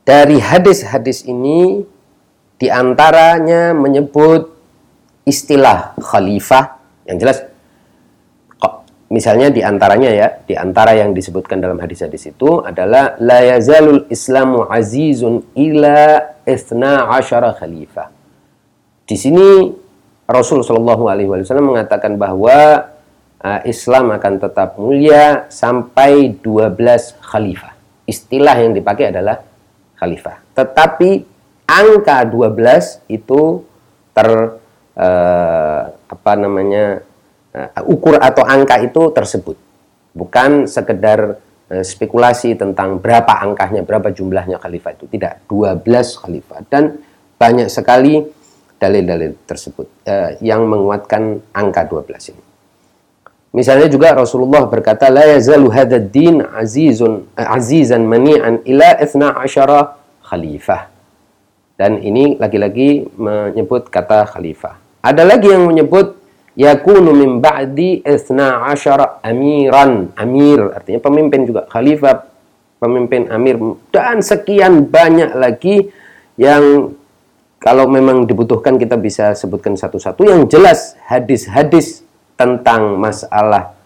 dari 0.03 0.43
hadis-hadis 0.43 1.23
ini 1.31 1.87
di 2.59 2.67
antaranya 2.67 3.71
menyebut 3.71 4.51
istilah 5.23 5.95
khalifah 6.03 6.80
yang 7.11 7.19
jelas 7.19 7.43
kok 8.57 8.87
misalnya 9.11 9.51
di 9.51 9.61
antaranya 9.67 10.11
ya, 10.15 10.29
di 10.47 10.55
antara 10.55 10.95
yang 10.95 11.11
disebutkan 11.11 11.59
dalam 11.59 11.83
hadis-hadis 11.83 12.31
itu 12.31 12.63
adalah 12.63 13.19
la 13.19 13.59
yazalul 13.59 14.07
islamu 14.07 14.65
azizun 14.71 15.43
ila 15.59 16.23
ithna 16.47 17.11
asyara 17.19 17.53
khalifah. 17.59 18.09
Di 19.11 19.19
sini 19.19 19.67
Rasul 20.31 20.63
Shallallahu 20.63 21.11
alaihi 21.11 21.27
wasallam 21.27 21.75
mengatakan 21.75 22.15
bahwa 22.15 22.87
uh, 23.43 23.61
Islam 23.67 24.15
akan 24.15 24.39
tetap 24.39 24.79
mulia 24.79 25.51
sampai 25.51 26.39
12 26.39 26.79
khalifah. 27.19 27.75
Istilah 28.07 28.55
yang 28.63 28.71
dipakai 28.71 29.11
adalah 29.11 29.43
khalifah. 29.99 30.55
Tetapi 30.55 31.11
angka 31.67 32.23
12 32.31 33.11
itu 33.11 33.67
ter 34.15 34.60
uh, 35.01 35.81
apa 35.89 36.33
namanya 36.37 37.01
uh, 37.57 37.89
ukur 37.89 38.21
atau 38.21 38.45
angka 38.45 38.85
itu 38.85 39.09
tersebut 39.17 39.57
bukan 40.13 40.69
sekedar 40.69 41.41
uh, 41.73 41.85
spekulasi 41.85 42.61
tentang 42.61 43.01
berapa 43.01 43.41
angkanya 43.41 43.81
berapa 43.81 44.13
jumlahnya 44.13 44.61
khalifah 44.61 44.93
itu 45.01 45.09
tidak 45.09 45.41
12 45.49 45.81
khalifah 46.21 46.61
dan 46.69 47.01
banyak 47.41 47.73
sekali 47.73 48.21
dalil-dalil 48.77 49.41
tersebut 49.49 49.89
uh, 50.05 50.37
yang 50.45 50.69
menguatkan 50.69 51.41
angka 51.57 51.89
12 51.89 52.37
ini 52.37 52.51
Misalnya 53.51 53.91
juga 53.91 54.15
Rasulullah 54.15 54.63
berkata 54.71 55.11
la 55.11 55.27
yazalu 55.27 55.75
din 56.07 56.39
azizun 56.39 57.27
azizan 57.35 58.07
mani'an 58.07 58.63
ila 58.63 58.95
12 59.03 60.23
khalifah. 60.23 60.87
Dan 61.75 61.99
ini 61.99 62.39
lagi-lagi 62.39 63.11
menyebut 63.19 63.91
kata 63.91 64.31
khalifah. 64.31 64.79
Ada 65.01 65.25
lagi 65.25 65.49
yang 65.49 65.65
menyebut 65.65 66.21
yakunu 66.61 67.17
min 67.17 67.41
ba'di 67.41 68.05
isna 68.05 68.69
asyara 68.69 69.25
amiran. 69.25 70.13
Amir 70.13 70.77
artinya 70.77 71.01
pemimpin 71.01 71.49
juga. 71.49 71.65
Khalifah, 71.65 72.29
pemimpin 72.77 73.33
amir. 73.33 73.57
Dan 73.89 74.21
sekian 74.21 74.93
banyak 74.93 75.33
lagi 75.33 75.89
yang 76.37 76.93
kalau 77.61 77.89
memang 77.89 78.29
dibutuhkan 78.29 78.77
kita 78.77 79.01
bisa 79.01 79.33
sebutkan 79.33 79.73
satu-satu. 79.73 80.21
Yang 80.25 80.41
jelas 80.53 80.81
hadis-hadis 81.09 82.05
tentang 82.37 83.01
masalah 83.01 83.77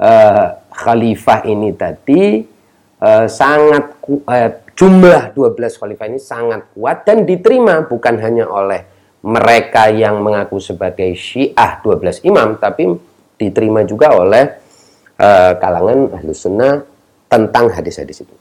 uh, 0.00 0.56
khalifah 0.72 1.44
ini 1.44 1.72
tadi 1.76 2.44
uh, 3.00 3.24
sangat 3.28 4.00
uh, 4.04 4.50
jumlah 4.72 5.36
12 5.36 5.80
khalifah 5.80 6.06
ini 6.08 6.20
sangat 6.22 6.72
kuat 6.72 7.04
dan 7.04 7.28
diterima 7.28 7.84
bukan 7.84 8.16
hanya 8.22 8.48
oleh 8.48 8.97
mereka 9.24 9.90
yang 9.90 10.22
mengaku 10.22 10.62
sebagai 10.62 11.10
Syiah 11.18 11.82
12 11.82 12.22
imam 12.28 12.54
tapi 12.58 12.86
diterima 13.38 13.82
juga 13.82 14.14
oleh 14.14 14.44
uh, 15.18 15.52
kalangan 15.58 16.18
ahlu 16.18 16.30
sunnah 16.34 16.82
tentang 17.26 17.70
hadis-hadis 17.70 18.24
itu. 18.24 18.34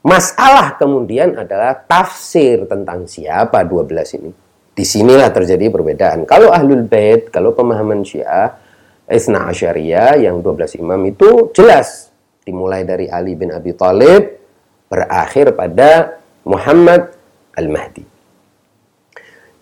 Masalah 0.00 0.80
kemudian 0.80 1.36
adalah 1.36 1.76
tafsir 1.76 2.64
tentang 2.64 3.04
siapa 3.04 3.60
12 3.68 4.16
ini. 4.16 4.30
Di 4.72 4.84
sinilah 4.86 5.28
terjadi 5.28 5.68
perbedaan. 5.68 6.24
Kalau 6.24 6.48
ahlul 6.48 6.88
bait, 6.88 7.28
kalau 7.28 7.52
pemahaman 7.52 8.00
Syiah, 8.00 8.56
Isna 9.04 9.52
Asyariyah 9.52 10.24
yang 10.24 10.40
12 10.40 10.80
imam 10.80 11.00
itu 11.04 11.52
jelas. 11.52 12.08
Dimulai 12.40 12.88
dari 12.88 13.12
Ali 13.12 13.36
bin 13.36 13.52
Abi 13.52 13.76
Thalib, 13.76 14.40
berakhir 14.88 15.52
pada 15.52 16.16
Muhammad 16.48 17.12
Al-Mahdi. 17.52 18.09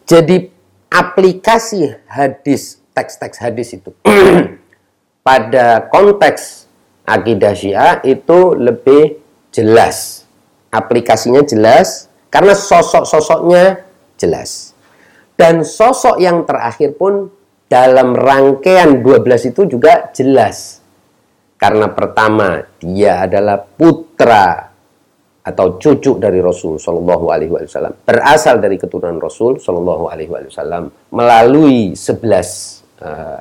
Jadi 0.09 0.49
aplikasi 0.89 1.93
hadis, 2.09 2.81
teks-teks 2.97 3.45
hadis 3.45 3.77
itu 3.77 3.93
pada 5.27 5.85
konteks 5.93 6.65
akidah 7.05 7.53
Syiah 7.53 8.01
itu 8.01 8.57
lebih 8.57 9.21
jelas. 9.53 10.25
Aplikasinya 10.73 11.45
jelas 11.45 12.09
karena 12.33 12.57
sosok-sosoknya 12.57 13.85
jelas. 14.17 14.73
Dan 15.37 15.61
sosok 15.61 16.17
yang 16.17 16.49
terakhir 16.49 16.97
pun 16.97 17.29
dalam 17.69 18.17
rangkaian 18.17 19.05
12 19.05 19.53
itu 19.53 19.69
juga 19.69 20.09
jelas. 20.17 20.81
Karena 21.61 21.93
pertama, 21.93 22.65
dia 22.81 23.29
adalah 23.29 23.61
putra 23.61 24.68
atau 25.45 25.81
cucu 25.81 26.21
dari 26.21 26.45
Rasul 26.45 26.77
Shallallahu 26.77 27.33
Alaihi 27.33 27.53
Wasallam 27.55 27.95
berasal 28.05 28.61
dari 28.61 28.77
keturunan 28.77 29.17
Rasul 29.17 29.57
Shallallahu 29.57 30.11
Alaihi 30.13 30.29
Wasallam 30.29 30.93
melalui 31.15 31.97
sebelas 31.97 32.81
uh, 33.01 33.41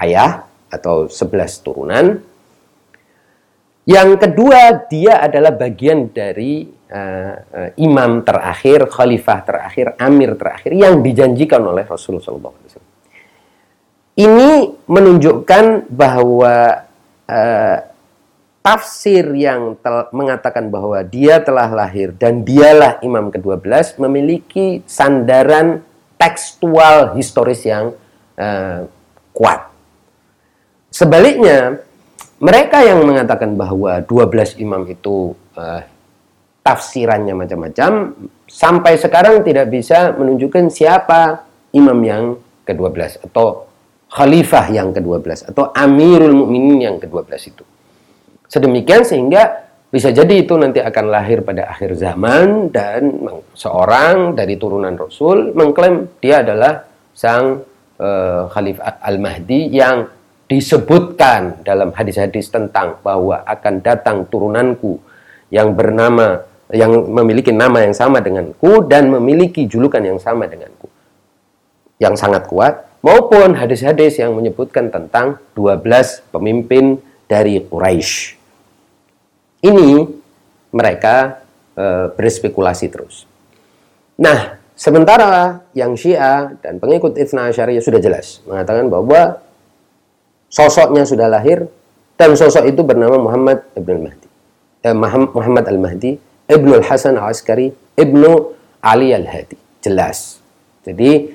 ayah 0.00 0.48
atau 0.68 1.08
sebelas 1.08 1.58
turunan. 1.60 2.20
Yang 3.88 4.20
kedua, 4.20 4.84
dia 4.84 5.16
adalah 5.24 5.48
bagian 5.56 6.12
dari 6.12 6.68
uh, 6.92 7.34
uh, 7.40 7.70
imam 7.80 8.20
terakhir, 8.20 8.84
khalifah 8.84 9.40
terakhir, 9.48 9.96
amir 9.96 10.36
terakhir 10.36 10.76
yang 10.76 11.00
dijanjikan 11.00 11.64
oleh 11.64 11.88
Rasul 11.88 12.20
Shallallahu 12.20 12.52
Alaihi 12.52 12.68
Wasallam. 12.68 12.92
Ini 14.18 14.50
menunjukkan 14.92 15.88
bahwa 15.88 16.84
uh, 17.32 17.78
tafsir 18.68 19.24
yang 19.32 19.80
mengatakan 20.12 20.68
bahwa 20.68 21.00
dia 21.00 21.40
telah 21.40 21.72
lahir 21.72 22.12
dan 22.12 22.44
dialah 22.44 23.00
imam 23.00 23.32
ke-12 23.32 23.96
memiliki 23.96 24.84
sandaran 24.84 25.80
tekstual 26.20 27.16
historis 27.16 27.64
yang 27.64 27.96
uh, 28.36 28.84
kuat. 29.32 29.72
Sebaliknya, 30.92 31.80
mereka 32.36 32.84
yang 32.84 33.00
mengatakan 33.08 33.56
bahwa 33.56 34.04
12 34.04 34.60
imam 34.60 34.84
itu 34.84 35.32
uh, 35.56 35.80
tafsirannya 36.60 37.32
macam-macam, 37.32 38.20
sampai 38.44 39.00
sekarang 39.00 39.48
tidak 39.48 39.72
bisa 39.72 40.12
menunjukkan 40.12 40.68
siapa 40.68 41.48
imam 41.72 41.96
yang 42.04 42.24
ke-12 42.68 43.24
atau 43.32 43.64
khalifah 44.12 44.68
yang 44.68 44.92
ke-12 44.92 45.56
atau 45.56 45.72
amirul 45.72 46.36
mukminin 46.36 46.84
yang 46.84 46.96
ke-12 47.00 47.56
itu. 47.56 47.64
Sedemikian 48.48 49.04
sehingga 49.04 49.68
bisa 49.88 50.08
jadi 50.08 50.44
itu 50.44 50.56
nanti 50.56 50.80
akan 50.80 51.04
lahir 51.08 51.44
pada 51.44 51.68
akhir 51.68 51.96
zaman 51.96 52.72
dan 52.72 53.24
seorang 53.52 54.36
dari 54.36 54.56
turunan 54.56 54.96
Rasul 54.96 55.52
mengklaim 55.52 56.08
dia 56.20 56.40
adalah 56.44 56.84
sang 57.12 57.64
uh, 58.00 58.48
Khalifah 58.48 59.04
Al-Mahdi 59.04 59.72
yang 59.72 60.08
disebutkan 60.48 61.60
dalam 61.60 61.92
hadis-hadis 61.92 62.48
tentang 62.48 63.00
bahwa 63.04 63.44
akan 63.44 63.84
datang 63.84 64.24
turunanku 64.28 64.96
yang 65.52 65.76
bernama 65.76 66.40
yang 66.72 66.92
memiliki 67.08 67.52
nama 67.52 67.84
yang 67.84 67.96
sama 67.96 68.20
denganku 68.20 68.84
dan 68.88 69.08
memiliki 69.12 69.64
julukan 69.68 70.00
yang 70.00 70.20
sama 70.20 70.48
denganku. 70.48 70.88
Yang 72.00 72.16
sangat 72.20 72.48
kuat 72.48 72.84
maupun 73.04 73.56
hadis-hadis 73.56 74.20
yang 74.20 74.36
menyebutkan 74.36 74.88
tentang 74.88 75.36
12 75.52 76.28
pemimpin 76.32 77.00
dari 77.28 77.60
Quraisy 77.60 78.37
ini 79.64 80.06
mereka 80.70 81.42
e, 81.74 82.12
berspekulasi 82.14 82.86
terus. 82.92 83.24
Nah, 84.18 84.58
sementara 84.74 85.62
yang 85.74 85.94
Syiah 85.94 86.54
dan 86.58 86.82
pengikut 86.82 87.14
Ithna 87.18 87.50
Asyariyah 87.50 87.82
sudah 87.82 88.00
jelas 88.02 88.42
mengatakan 88.46 88.90
bahwa 88.90 89.42
sosoknya 90.50 91.06
sudah 91.06 91.30
lahir 91.30 91.66
dan 92.18 92.34
sosok 92.34 92.66
itu 92.66 92.82
bernama 92.82 93.18
Muhammad 93.18 93.62
Ibn 93.78 93.90
Al-Mahdi. 93.94 94.28
Eh, 94.82 94.94
Muhammad 95.34 95.64
Al-Mahdi, 95.70 96.18
Ibnu 96.50 96.72
Al-Hasan 96.82 97.14
Al-Askari, 97.18 97.70
Ibnu 97.94 98.30
Ali 98.82 99.14
Al-Hadi. 99.14 99.58
Jelas. 99.82 100.42
Jadi 100.82 101.30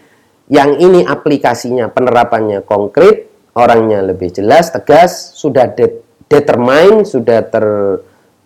yang 0.52 0.76
ini 0.76 1.08
aplikasinya, 1.08 1.88
penerapannya 1.88 2.68
konkret, 2.68 3.32
orangnya 3.56 4.04
lebih 4.04 4.34
jelas, 4.36 4.76
tegas, 4.76 5.32
sudah 5.40 5.72
de 5.72 6.04
determine, 6.28 7.08
sudah 7.08 7.46
ter 7.48 7.66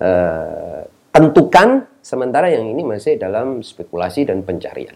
uh, 0.02 0.82
tentukan 1.12 1.86
sementara 2.02 2.54
yang 2.54 2.70
ini 2.70 2.86
masih 2.86 3.18
dalam 3.20 3.60
spekulasi 3.66 4.30
dan 4.30 4.46
pencarian. 4.46 4.96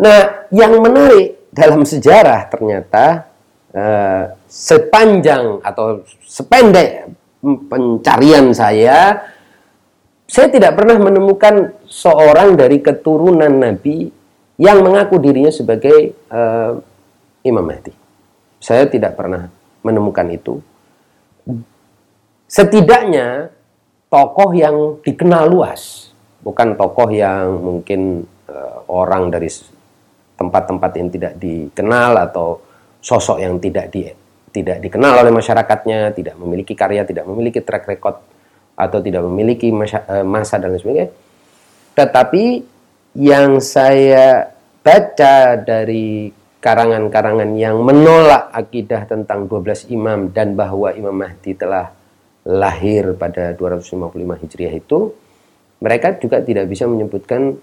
Nah, 0.00 0.48
yang 0.48 0.80
menarik 0.80 1.52
dalam 1.52 1.84
sejarah 1.84 2.48
ternyata 2.48 3.28
uh, 3.74 4.24
sepanjang 4.48 5.60
atau 5.60 6.06
sependek 6.24 7.10
pencarian 7.42 8.54
saya, 8.56 9.20
saya 10.30 10.46
tidak 10.48 10.78
pernah 10.78 10.96
menemukan 10.96 11.74
seorang 11.90 12.54
dari 12.54 12.78
keturunan 12.78 13.50
Nabi 13.50 14.08
yang 14.60 14.84
mengaku 14.84 15.18
dirinya 15.18 15.50
sebagai 15.50 16.14
uh, 16.30 16.78
Imam 17.42 17.64
Mahdi. 17.64 17.92
Saya 18.60 18.84
tidak 18.86 19.16
pernah 19.16 19.48
menemukan 19.80 20.28
itu 20.28 20.60
setidaknya 22.50 23.54
tokoh 24.10 24.50
yang 24.50 24.98
dikenal 25.06 25.46
luas, 25.46 26.10
bukan 26.42 26.74
tokoh 26.74 27.06
yang 27.14 27.54
mungkin 27.62 28.26
uh, 28.50 28.82
orang 28.90 29.30
dari 29.30 29.46
tempat-tempat 30.34 30.90
yang 30.98 31.08
tidak 31.14 31.32
dikenal 31.38 32.18
atau 32.26 32.58
sosok 32.98 33.38
yang 33.38 33.62
tidak 33.62 33.94
di 33.94 34.10
tidak 34.50 34.82
dikenal 34.82 35.22
oleh 35.22 35.30
masyarakatnya, 35.30 36.10
tidak 36.10 36.34
memiliki 36.34 36.74
karya, 36.74 37.06
tidak 37.06 37.22
memiliki 37.22 37.62
track 37.62 37.86
record 37.86 38.18
atau 38.74 38.98
tidak 38.98 39.22
memiliki 39.22 39.70
masa, 39.70 40.02
eh, 40.10 40.26
masa 40.26 40.58
dan 40.58 40.74
lain 40.74 40.82
sebagainya. 40.82 41.10
Tetapi 41.94 42.44
yang 43.14 43.62
saya 43.62 44.50
baca 44.82 45.54
dari 45.54 46.34
karangan-karangan 46.58 47.54
yang 47.54 47.78
menolak 47.78 48.50
akidah 48.50 49.06
tentang 49.06 49.46
12 49.46 49.86
imam 49.86 50.34
dan 50.34 50.58
bahwa 50.58 50.90
Imam 50.98 51.14
Mahdi 51.14 51.54
telah 51.54 51.94
lahir 52.44 53.16
pada 53.16 53.52
255 53.52 54.42
Hijriah 54.46 54.74
itu, 54.76 55.12
mereka 55.80 56.16
juga 56.20 56.40
tidak 56.44 56.68
bisa 56.68 56.84
menyebutkan 56.84 57.56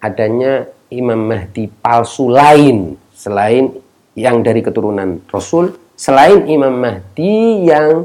adanya 0.00 0.68
Imam 0.92 1.20
Mahdi 1.20 1.68
palsu 1.68 2.28
lain 2.28 2.96
selain 3.16 3.72
yang 4.12 4.44
dari 4.44 4.60
keturunan 4.60 5.24
Rasul, 5.32 5.72
selain 5.96 6.44
Imam 6.48 6.72
Mahdi 6.72 7.64
yang 7.64 8.04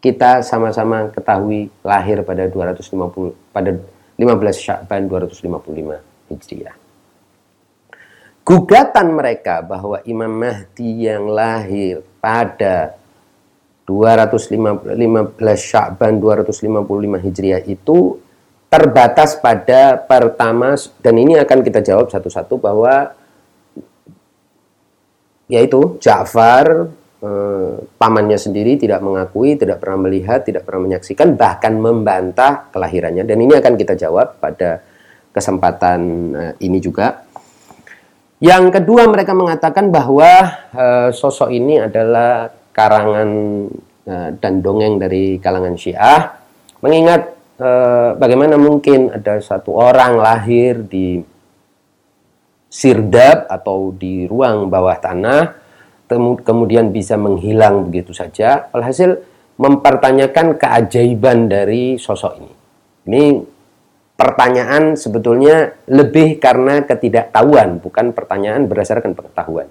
kita 0.00 0.40
sama-sama 0.40 1.12
ketahui 1.12 1.68
lahir 1.84 2.24
pada 2.24 2.48
250 2.48 3.52
pada 3.52 3.70
15 4.16 4.20
Sya'ban 4.56 5.08
255 5.08 6.32
Hijriah. 6.32 6.76
Gugatan 8.40 9.06
mereka 9.14 9.60
bahwa 9.60 10.00
Imam 10.08 10.32
Mahdi 10.32 11.06
yang 11.08 11.28
lahir 11.28 12.04
pada 12.20 12.99
215 13.90 14.94
Sya'ban 15.58 16.22
255 16.22 17.26
Hijriah 17.26 17.62
itu 17.66 18.22
terbatas 18.70 19.34
pada 19.42 19.98
pertama 19.98 20.78
dan 21.02 21.14
ini 21.18 21.34
akan 21.34 21.58
kita 21.66 21.82
jawab 21.82 22.06
satu-satu 22.06 22.54
bahwa 22.62 23.10
yaitu 25.50 25.98
Ja'far 25.98 26.86
eh, 27.18 27.74
pamannya 27.98 28.38
sendiri 28.38 28.78
tidak 28.78 29.02
mengakui, 29.02 29.58
tidak 29.58 29.82
pernah 29.82 30.06
melihat, 30.06 30.46
tidak 30.46 30.62
pernah 30.62 30.86
menyaksikan 30.86 31.34
bahkan 31.34 31.74
membantah 31.74 32.70
kelahirannya 32.70 33.26
dan 33.26 33.42
ini 33.42 33.58
akan 33.58 33.74
kita 33.74 33.98
jawab 33.98 34.38
pada 34.38 34.86
kesempatan 35.34 36.00
eh, 36.38 36.52
ini 36.62 36.78
juga. 36.78 37.26
Yang 38.40 38.80
kedua 38.80 39.04
mereka 39.04 39.36
mengatakan 39.36 39.92
bahwa 39.92 40.24
e, 40.72 41.12
sosok 41.12 41.52
ini 41.52 41.76
adalah 41.76 42.48
karangan 42.70 43.30
e, 44.06 44.14
dan 44.38 44.62
dongeng 44.64 44.98
dari 44.98 45.38
kalangan 45.38 45.76
Syiah. 45.76 46.40
Mengingat 46.80 47.34
e, 47.60 47.68
bagaimana 48.16 48.56
mungkin 48.56 49.14
ada 49.14 49.38
satu 49.42 49.74
orang 49.76 50.18
lahir 50.18 50.80
di 50.84 51.20
sirdab 52.70 53.50
atau 53.50 53.90
di 53.90 54.30
ruang 54.30 54.70
bawah 54.70 54.94
tanah 55.02 55.60
kemudian 56.42 56.90
bisa 56.90 57.14
menghilang 57.14 57.86
begitu 57.86 58.10
saja. 58.10 58.66
Alhasil 58.74 59.22
mempertanyakan 59.60 60.58
keajaiban 60.58 61.46
dari 61.46 62.00
sosok 62.00 62.32
ini. 62.40 62.52
Ini 63.06 63.22
pertanyaan 64.18 64.98
sebetulnya 64.98 65.76
lebih 65.86 66.42
karena 66.42 66.82
ketidaktahuan, 66.82 67.78
bukan 67.78 68.16
pertanyaan 68.16 68.66
berdasarkan 68.66 69.14
pengetahuan. 69.14 69.68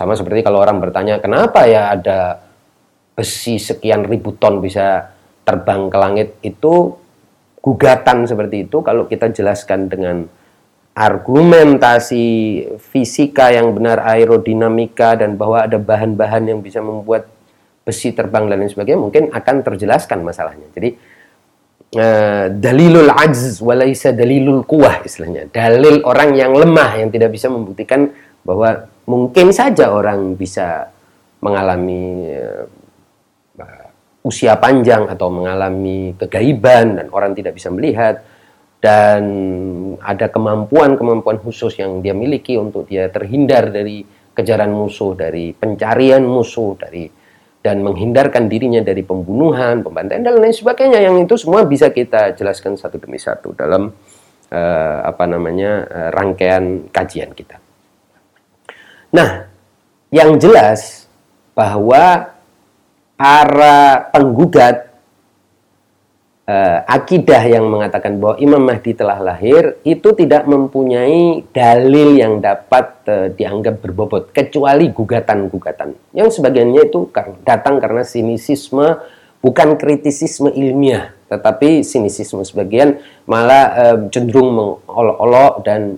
Sama 0.00 0.16
seperti 0.16 0.40
kalau 0.40 0.64
orang 0.64 0.80
bertanya, 0.80 1.20
kenapa 1.20 1.68
ya 1.68 1.92
ada 1.92 2.40
besi 3.12 3.60
sekian 3.60 4.08
ribu 4.08 4.32
ton 4.32 4.64
bisa 4.64 5.12
terbang 5.44 5.92
ke 5.92 5.98
langit, 6.00 6.28
itu 6.40 6.96
gugatan 7.60 8.24
seperti 8.24 8.64
itu 8.64 8.80
kalau 8.80 9.04
kita 9.04 9.28
jelaskan 9.28 9.92
dengan 9.92 10.24
argumentasi 10.96 12.24
fisika 12.80 13.52
yang 13.52 13.76
benar, 13.76 14.00
aerodinamika, 14.00 15.20
dan 15.20 15.36
bahwa 15.36 15.68
ada 15.68 15.76
bahan-bahan 15.76 16.48
yang 16.48 16.64
bisa 16.64 16.80
membuat 16.80 17.28
besi 17.84 18.16
terbang 18.16 18.48
dan 18.48 18.56
lain 18.56 18.72
sebagainya, 18.72 19.00
mungkin 19.04 19.28
akan 19.28 19.56
terjelaskan 19.60 20.24
masalahnya. 20.24 20.64
Jadi, 20.72 20.96
uh, 22.00 22.48
dalilul 22.56 23.12
ajz 23.12 23.60
walaisa 23.60 24.16
dalilul 24.16 24.64
kuah 24.64 25.04
istilahnya. 25.04 25.52
Dalil 25.52 26.00
orang 26.08 26.32
yang 26.32 26.56
lemah 26.56 27.04
yang 27.04 27.12
tidak 27.12 27.36
bisa 27.36 27.52
membuktikan 27.52 28.08
bahwa 28.40 28.88
mungkin 29.06 29.54
saja 29.54 29.92
orang 29.92 30.34
bisa 30.34 30.90
mengalami 31.40 32.28
uh, 32.34 32.64
usia 34.20 34.56
panjang 34.60 35.08
atau 35.08 35.32
mengalami 35.32 36.12
kegaiban 36.20 37.00
dan 37.00 37.06
orang 37.08 37.32
tidak 37.32 37.56
bisa 37.56 37.72
melihat 37.72 38.20
dan 38.80 39.22
ada 40.00 40.28
kemampuan-kemampuan 40.32 41.40
khusus 41.40 41.76
yang 41.80 42.00
dia 42.00 42.16
miliki 42.16 42.56
untuk 42.56 42.88
dia 42.88 43.08
terhindar 43.12 43.68
dari 43.68 44.04
kejaran 44.32 44.72
musuh, 44.72 45.12
dari 45.12 45.52
pencarian 45.52 46.24
musuh, 46.24 46.76
dari 46.80 47.04
dan 47.60 47.84
menghindarkan 47.84 48.48
dirinya 48.48 48.80
dari 48.80 49.04
pembunuhan, 49.04 49.84
pembantaian 49.84 50.24
dan 50.24 50.40
lain 50.40 50.56
sebagainya 50.56 51.04
yang 51.04 51.20
itu 51.20 51.36
semua 51.36 51.68
bisa 51.68 51.92
kita 51.92 52.32
jelaskan 52.32 52.80
satu 52.80 52.96
demi 52.96 53.20
satu 53.20 53.52
dalam 53.52 53.92
uh, 54.48 54.98
apa 55.04 55.24
namanya 55.28 55.84
uh, 55.84 56.08
rangkaian 56.08 56.88
kajian 56.88 57.36
kita. 57.36 57.60
Nah, 59.10 59.50
yang 60.10 60.38
jelas 60.38 61.06
bahwa 61.54 62.34
para 63.18 64.08
penggugat 64.10 64.90
uh, 66.50 66.78
akidah 66.88 67.42
yang 67.46 67.68
mengatakan 67.68 68.18
bahwa 68.18 68.38
Imam 68.40 68.62
Mahdi 68.62 68.96
telah 68.96 69.18
lahir 69.20 69.78
itu 69.86 70.14
tidak 70.16 70.46
mempunyai 70.46 71.46
dalil 71.54 72.16
yang 72.16 72.42
dapat 72.42 72.86
uh, 73.06 73.28
dianggap 73.30 73.82
berbobot 73.82 74.34
kecuali 74.34 74.90
gugatan-gugatan. 74.90 76.14
Yang 76.16 76.40
sebagiannya 76.40 76.82
itu 76.90 77.10
datang 77.46 77.78
karena 77.78 78.02
sinisisme 78.02 78.98
bukan 79.40 79.76
kritisisme 79.80 80.52
ilmiah 80.52 81.16
tetapi 81.30 81.86
sinisisme 81.86 82.42
sebagian 82.42 82.98
malah 83.24 83.64
uh, 83.72 83.96
cenderung 84.10 84.50
mengolok-olok 84.50 85.62
dan 85.62 85.96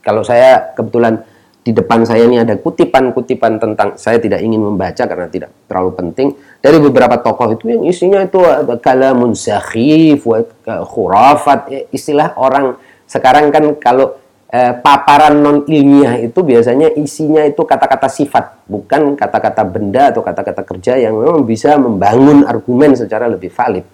kalau 0.00 0.22
saya 0.22 0.72
kebetulan 0.78 1.26
di 1.60 1.76
depan 1.76 2.08
saya 2.08 2.24
ini 2.24 2.40
ada 2.40 2.56
kutipan-kutipan 2.56 3.60
tentang 3.60 3.92
saya 4.00 4.16
tidak 4.16 4.40
ingin 4.40 4.64
membaca 4.64 5.04
karena 5.04 5.28
tidak 5.28 5.52
terlalu 5.68 5.92
penting. 5.92 6.28
Dari 6.56 6.80
beberapa 6.80 7.20
tokoh 7.20 7.52
itu 7.52 7.68
yang 7.68 7.84
isinya 7.84 8.24
itu 8.24 8.40
kalamun 8.80 9.36
zakhif 9.36 10.24
khurafat 10.64 11.60
ya, 11.68 11.80
istilah 11.92 12.32
orang. 12.40 12.80
Sekarang 13.04 13.52
kan 13.52 13.76
kalau 13.76 14.16
eh, 14.48 14.72
paparan 14.72 15.36
non 15.36 15.68
ilmiah 15.68 16.16
itu 16.24 16.40
biasanya 16.40 16.96
isinya 16.96 17.44
itu 17.44 17.60
kata-kata 17.60 18.08
sifat 18.08 18.64
bukan 18.64 19.12
kata-kata 19.12 19.62
benda 19.68 20.08
atau 20.16 20.24
kata-kata 20.24 20.62
kerja 20.64 20.96
yang 20.96 21.12
memang 21.12 21.44
bisa 21.44 21.76
membangun 21.76 22.48
argumen 22.48 22.96
secara 22.96 23.28
lebih 23.28 23.52
valid. 23.52 23.84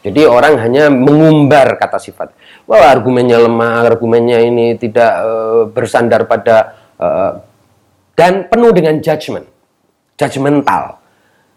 Jadi 0.00 0.24
orang 0.24 0.56
hanya 0.56 0.88
mengumbar 0.88 1.76
kata 1.76 2.00
sifat. 2.00 2.32
Wah 2.64 2.88
argumennya 2.88 3.36
lemah, 3.36 3.84
argumennya 3.84 4.40
ini 4.40 4.72
tidak 4.80 5.12
uh, 5.20 5.62
bersandar 5.68 6.24
pada 6.24 6.79
Eh, 7.00 7.32
dan 8.12 8.44
penuh 8.52 8.76
dengan 8.76 9.00
judgment, 9.00 9.48
judgmental. 10.20 11.00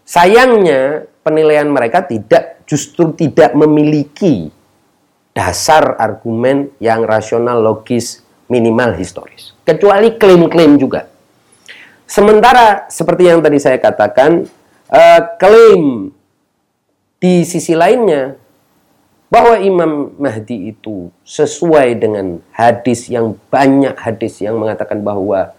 Sayangnya 0.08 1.04
penilaian 1.20 1.68
mereka 1.68 2.08
tidak 2.08 2.64
justru 2.64 3.12
tidak 3.12 3.52
memiliki 3.52 4.48
dasar 5.36 6.00
argumen 6.00 6.72
yang 6.80 7.04
rasional, 7.04 7.60
logis, 7.60 8.24
minimal 8.48 8.96
historis. 8.96 9.52
Kecuali 9.68 10.16
klaim-klaim 10.16 10.80
juga. 10.80 11.12
Sementara 12.08 12.88
seperti 12.88 13.28
yang 13.28 13.44
tadi 13.44 13.60
saya 13.60 13.76
katakan, 13.80 14.48
uh, 14.88 15.22
klaim 15.36 16.14
di 17.20 17.44
sisi 17.44 17.76
lainnya 17.76 18.40
bahwa 19.34 19.58
Imam 19.58 20.14
Mahdi 20.22 20.70
itu 20.70 21.10
sesuai 21.26 21.98
dengan 21.98 22.38
hadis 22.54 23.10
yang 23.10 23.34
banyak 23.50 23.98
hadis 23.98 24.38
yang 24.46 24.62
mengatakan 24.62 25.02
bahwa 25.02 25.58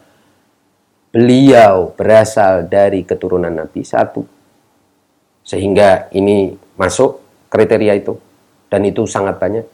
beliau 1.11 1.91
berasal 1.99 2.71
dari 2.71 3.03
keturunan 3.03 3.51
Nabi 3.51 3.83
satu. 3.83 4.23
Sehingga 5.43 6.07
ini 6.15 6.55
masuk 6.79 7.19
kriteria 7.51 7.99
itu 7.99 8.15
dan 8.71 8.87
itu 8.87 9.11
sangat 9.11 9.43
banyak. 9.43 9.67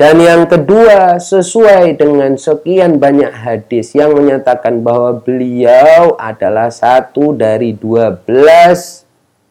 Dan 0.00 0.16
yang 0.20 0.44
kedua 0.48 1.20
sesuai 1.20 1.96
dengan 1.96 2.40
sekian 2.40 2.96
banyak 2.96 3.32
hadis 3.32 3.92
yang 3.92 4.16
menyatakan 4.16 4.80
bahwa 4.80 5.12
beliau 5.20 6.16
adalah 6.16 6.72
satu 6.72 7.36
dari 7.36 7.76
dua 7.76 8.12
belas 8.12 9.04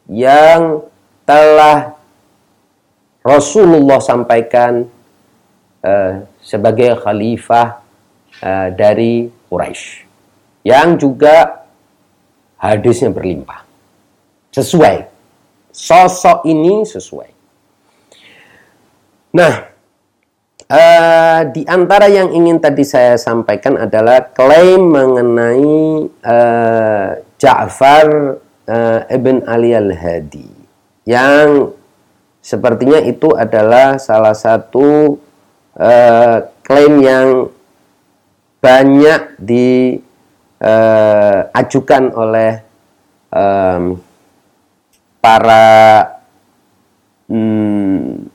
yang 0.10 0.86
telah 1.26 1.95
Rasulullah 3.26 3.98
sampaikan 3.98 4.86
uh, 5.82 6.14
sebagai 6.38 6.94
khalifah 7.02 7.82
uh, 8.46 8.70
dari 8.70 9.26
Quraisy 9.50 10.06
yang 10.62 10.94
juga 11.02 11.66
hadisnya 12.62 13.10
berlimpah. 13.10 13.66
Sesuai. 14.54 15.10
Sosok 15.76 16.48
ini 16.48 16.88
sesuai. 16.88 17.30
Nah, 19.36 19.54
uh, 20.72 21.42
di 21.52 21.68
antara 21.68 22.08
yang 22.08 22.32
ingin 22.32 22.64
tadi 22.64 22.88
saya 22.88 23.20
sampaikan 23.20 23.76
adalah 23.76 24.32
klaim 24.32 24.88
mengenai 24.88 26.08
uh, 26.24 27.10
Ja'far 27.36 28.40
uh, 28.70 29.00
ibn 29.12 29.44
Ali 29.44 29.76
al-Hadi 29.76 30.48
yang 31.04 31.76
sepertinya 32.46 33.02
itu 33.02 33.34
adalah 33.34 33.98
salah 33.98 34.38
satu 34.38 35.18
uh, 35.74 36.38
klaim 36.62 37.02
yang 37.02 37.50
banyak 38.62 39.34
diajukan 40.62 42.04
uh, 42.14 42.22
oleh 42.22 42.62
um, 43.34 43.98
para 45.18 46.06
hmm, 47.26 48.30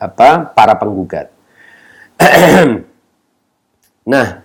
apa 0.00 0.48
para 0.56 0.72
penggugat. 0.80 1.28
nah, 4.12 4.40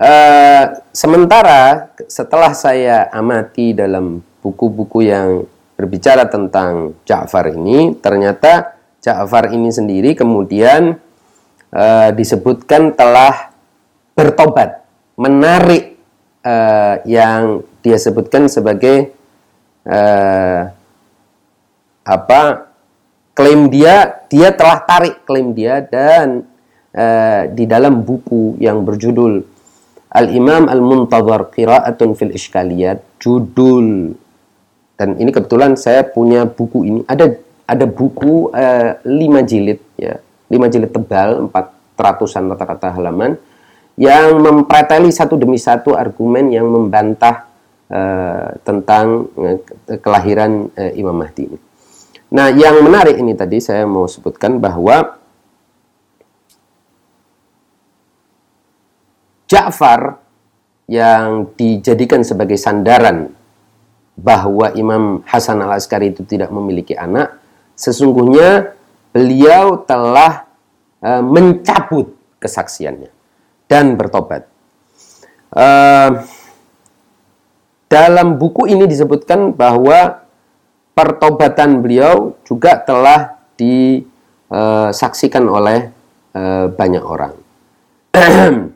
uh, 0.00 0.64
sementara 0.88 1.92
setelah 2.08 2.56
saya 2.56 3.12
amati 3.12 3.76
dalam 3.76 4.24
buku-buku 4.40 5.04
yang 5.04 5.44
berbicara 5.82 6.30
tentang 6.30 6.94
Ja'far 7.02 7.50
ini, 7.50 7.98
ternyata 7.98 8.78
Ja'far 9.02 9.50
ini 9.50 9.74
sendiri 9.74 10.14
kemudian 10.14 10.94
uh, 11.74 12.08
disebutkan 12.14 12.94
telah 12.94 13.50
bertobat, 14.14 14.86
menarik 15.18 15.98
uh, 16.46 17.02
yang 17.02 17.66
dia 17.82 17.98
sebutkan 17.98 18.46
sebagai 18.46 19.10
uh, 19.90 20.70
apa 22.02 22.70
klaim 23.34 23.70
dia 23.70 24.26
dia 24.26 24.50
telah 24.54 24.82
tarik 24.86 25.22
klaim 25.26 25.54
dia 25.54 25.82
dan 25.82 26.46
uh, 26.94 27.42
di 27.50 27.64
dalam 27.66 28.02
buku 28.02 28.58
yang 28.62 28.82
berjudul 28.86 29.42
Al 30.12 30.28
Imam 30.28 30.68
Al 30.68 30.84
Muntazar 30.84 31.48
Qiraatun 31.50 32.14
fil 32.18 32.34
Ishkaliyat 32.36 33.18
judul 33.22 34.12
dan 34.96 35.16
ini 35.16 35.30
kebetulan 35.32 35.74
saya 35.74 36.04
punya 36.04 36.44
buku 36.44 36.84
ini 36.84 37.00
ada 37.08 37.32
ada 37.64 37.86
buku 37.88 38.52
uh, 38.52 39.00
lima 39.06 39.40
jilid 39.42 39.80
ya 39.96 40.20
lima 40.52 40.68
jilid 40.68 40.92
tebal 40.92 41.48
empat 41.48 41.72
ratusan 41.96 42.50
rata-rata 42.50 42.92
halaman 42.92 43.38
yang 43.96 44.40
mempreteli 44.40 45.12
satu 45.12 45.36
demi 45.36 45.60
satu 45.60 45.94
argumen 45.94 46.48
yang 46.50 46.66
membantah 46.66 47.46
uh, 47.92 48.56
tentang 48.64 49.28
uh, 49.36 49.58
kelahiran 50.00 50.72
uh, 50.72 50.92
Imam 50.96 51.14
Mahdi 51.14 51.42
ini. 51.52 51.58
Nah, 52.32 52.48
yang 52.48 52.80
menarik 52.80 53.20
ini 53.20 53.36
tadi 53.36 53.60
saya 53.60 53.84
mau 53.84 54.08
sebutkan 54.08 54.56
bahwa 54.56 55.20
Ja'far 59.52 60.16
yang 60.88 61.52
dijadikan 61.52 62.24
sebagai 62.24 62.56
sandaran 62.56 63.36
bahwa 64.16 64.70
Imam 64.76 65.24
Hasan 65.24 65.60
al-Askari 65.64 66.12
itu 66.12 66.22
tidak 66.24 66.52
memiliki 66.52 66.92
anak, 66.92 67.40
sesungguhnya 67.76 68.76
beliau 69.12 69.80
telah 69.84 70.46
uh, 71.00 71.22
mencabut 71.24 72.12
kesaksiannya 72.40 73.10
dan 73.68 73.96
bertobat. 73.96 74.48
Uh, 75.52 76.24
dalam 77.92 78.40
buku 78.40 78.72
ini 78.72 78.88
disebutkan 78.88 79.52
bahwa 79.52 80.24
pertobatan 80.96 81.84
beliau 81.84 82.32
juga 82.44 82.80
telah 82.80 83.36
disaksikan 83.60 85.44
oleh 85.44 85.92
uh, 86.32 86.72
banyak 86.72 87.04
orang. 87.04 87.36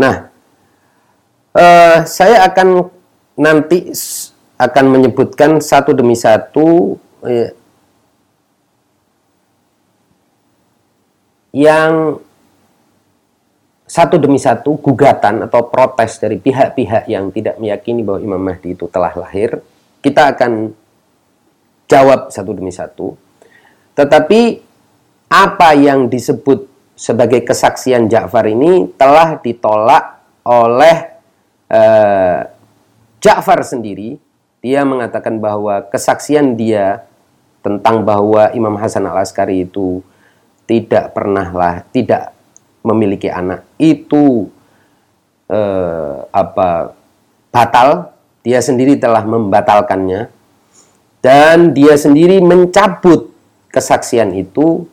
nah, 0.00 0.32
uh, 1.52 1.98
saya 2.08 2.48
akan 2.48 2.88
nanti 3.36 3.92
akan 4.56 4.84
menyebutkan 4.88 5.60
satu 5.60 5.92
demi 5.92 6.16
satu 6.16 6.96
uh, 7.20 7.48
yang 11.52 12.16
satu 13.90 14.22
demi 14.22 14.38
satu 14.38 14.78
gugatan 14.78 15.50
atau 15.50 15.66
protes 15.66 16.22
dari 16.22 16.38
pihak-pihak 16.38 17.10
yang 17.10 17.34
tidak 17.34 17.58
meyakini 17.58 18.06
bahwa 18.06 18.22
Imam 18.22 18.38
Mahdi 18.38 18.78
itu 18.78 18.86
telah 18.86 19.10
lahir, 19.18 19.58
kita 19.98 20.30
akan 20.30 20.70
jawab 21.90 22.30
satu 22.30 22.54
demi 22.54 22.70
satu. 22.70 23.18
Tetapi 23.98 24.62
apa 25.26 25.74
yang 25.74 26.06
disebut 26.06 26.69
sebagai 27.00 27.40
kesaksian 27.48 28.12
Ja'far 28.12 28.44
ini 28.44 28.84
telah 29.00 29.40
ditolak 29.40 30.20
oleh 30.44 31.16
uh, 31.72 32.44
Ja'far 33.24 33.64
sendiri. 33.64 34.20
Dia 34.60 34.84
mengatakan 34.84 35.40
bahwa 35.40 35.80
kesaksian 35.88 36.60
dia 36.60 37.08
tentang 37.64 38.04
bahwa 38.04 38.52
Imam 38.52 38.76
Hasan 38.76 39.08
al-Askari 39.08 39.64
itu 39.64 40.04
tidak 40.68 41.16
pernahlah 41.16 41.80
tidak 41.96 42.36
memiliki 42.84 43.32
anak. 43.32 43.64
Itu 43.80 44.52
eh, 45.48 46.14
apa 46.30 46.92
batal. 47.50 48.12
Dia 48.40 48.64
sendiri 48.64 48.96
telah 48.96 49.24
membatalkannya. 49.24 50.32
Dan 51.20 51.76
dia 51.76 52.00
sendiri 52.00 52.40
mencabut 52.40 53.28
kesaksian 53.68 54.32
itu 54.32 54.88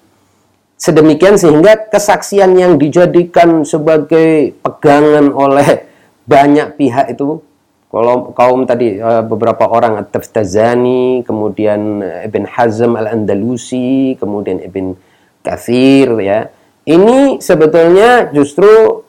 sedemikian 0.78 1.36
sehingga 1.42 1.90
kesaksian 1.90 2.54
yang 2.54 2.78
dijadikan 2.78 3.66
sebagai 3.66 4.54
pegangan 4.62 5.34
oleh 5.34 5.90
banyak 6.30 6.78
pihak 6.78 7.18
itu 7.18 7.42
kalau 7.88 8.36
kaum 8.36 8.68
tadi 8.68 9.00
eh, 9.00 9.24
beberapa 9.26 9.66
orang 9.66 9.98
At-Taftazani, 10.06 11.24
kemudian 11.26 12.04
Ibn 12.04 12.44
Hazm 12.46 12.94
Al-Andalusi, 13.00 14.20
kemudian 14.20 14.60
Ibn 14.60 14.94
kafir 15.42 16.12
ya. 16.20 16.52
Ini 16.88 17.40
sebetulnya 17.44 18.32
justru 18.32 19.04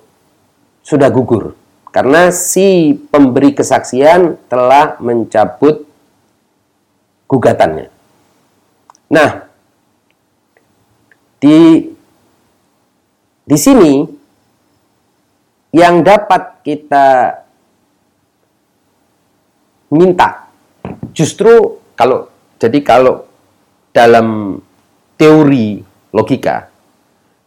sudah 0.82 1.10
gugur 1.10 1.54
karena 1.90 2.30
si 2.30 2.94
pemberi 3.10 3.54
kesaksian 3.54 4.38
telah 4.46 4.96
mencabut 5.02 5.86
gugatannya. 7.26 7.90
Nah, 9.10 9.47
di 11.38 11.88
di 13.48 13.56
sini 13.56 14.04
yang 15.72 16.04
dapat 16.04 16.60
kita 16.66 17.06
minta 19.94 20.50
justru 21.16 21.80
kalau 21.96 22.28
jadi 22.58 22.78
kalau 22.82 23.24
dalam 23.94 24.58
teori 25.18 25.82
logika. 26.14 26.70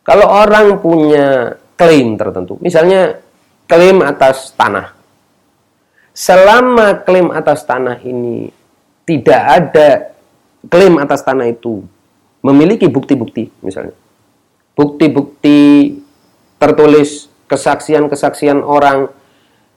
Kalau 0.02 0.28
orang 0.28 0.82
punya 0.82 1.56
klaim 1.78 2.20
tertentu, 2.20 2.58
misalnya 2.60 3.22
klaim 3.70 4.02
atas 4.04 4.52
tanah. 4.58 4.98
Selama 6.12 7.00
klaim 7.08 7.32
atas 7.32 7.64
tanah 7.64 7.96
ini 8.04 8.52
tidak 9.08 9.42
ada 9.48 9.90
klaim 10.68 11.00
atas 11.00 11.24
tanah 11.24 11.48
itu 11.48 11.88
memiliki 12.42 12.90
bukti-bukti 12.90 13.50
misalnya. 13.62 13.96
Bukti-bukti 14.74 15.94
tertulis 16.58 17.30
kesaksian-kesaksian 17.46 18.62
orang, 18.62 19.10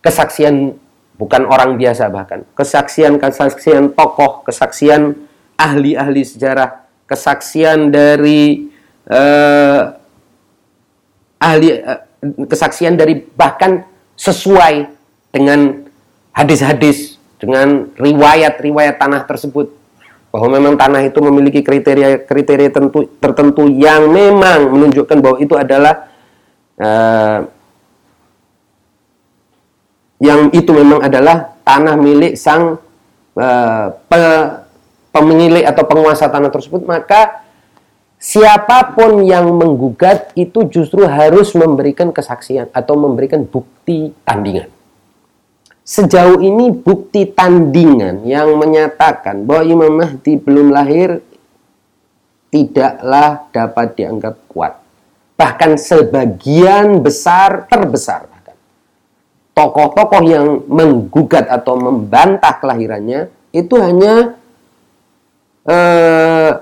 kesaksian 0.00 0.76
bukan 1.16 1.42
orang 1.48 1.76
biasa 1.76 2.08
bahkan, 2.08 2.46
kesaksian-kesaksian 2.56 3.92
tokoh, 3.92 4.46
kesaksian 4.46 5.16
ahli-ahli 5.58 6.22
sejarah, 6.24 6.86
kesaksian 7.04 7.92
dari 7.92 8.70
uh, 9.10 9.82
ahli 11.40 11.68
uh, 11.74 12.00
kesaksian 12.48 12.96
dari 12.96 13.20
bahkan 13.20 13.84
sesuai 14.16 14.88
dengan 15.34 15.84
hadis-hadis 16.32 17.20
dengan 17.36 17.92
riwayat-riwayat 17.98 18.96
tanah 18.96 19.28
tersebut 19.28 19.74
bahwa 20.34 20.50
memang 20.50 20.74
tanah 20.74 21.06
itu 21.06 21.22
memiliki 21.22 21.62
kriteria-kriteria 21.62 22.74
tertentu, 22.74 23.06
tertentu 23.22 23.70
yang 23.70 24.10
memang 24.10 24.66
menunjukkan 24.66 25.22
bahwa 25.22 25.38
itu 25.38 25.54
adalah 25.54 26.10
uh, 26.74 27.46
yang 30.18 30.50
itu 30.50 30.74
memang 30.74 31.06
adalah 31.06 31.54
tanah 31.62 31.94
milik 31.94 32.34
sang 32.34 32.82
uh, 33.38 33.86
pe, 34.10 34.22
pemilik 35.14 35.62
atau 35.62 35.86
penguasa 35.86 36.26
tanah 36.26 36.50
tersebut 36.50 36.82
maka 36.82 37.46
siapa 38.18 38.90
pun 38.90 39.22
yang 39.22 39.46
menggugat 39.54 40.34
itu 40.34 40.66
justru 40.66 41.06
harus 41.06 41.54
memberikan 41.54 42.10
kesaksian 42.10 42.74
atau 42.74 42.98
memberikan 42.98 43.46
bukti 43.46 44.10
tandingan. 44.26 44.73
Sejauh 45.84 46.40
ini 46.40 46.72
bukti 46.72 47.28
tandingan 47.28 48.24
yang 48.24 48.56
menyatakan 48.56 49.44
bahwa 49.44 49.62
Imam 49.68 49.92
Mahdi 50.00 50.40
belum 50.40 50.72
lahir 50.72 51.20
tidaklah 52.48 53.52
dapat 53.52 54.00
dianggap 54.00 54.34
kuat. 54.48 54.80
Bahkan 55.36 55.76
sebagian 55.76 57.04
besar 57.04 57.68
terbesar 57.68 58.24
bahkan 58.32 58.56
tokoh-tokoh 59.52 60.22
yang 60.24 60.64
menggugat 60.72 61.52
atau 61.52 61.76
membantah 61.76 62.56
kelahirannya 62.56 63.28
itu 63.52 63.76
hanya 63.76 64.40
eh, 65.68 66.52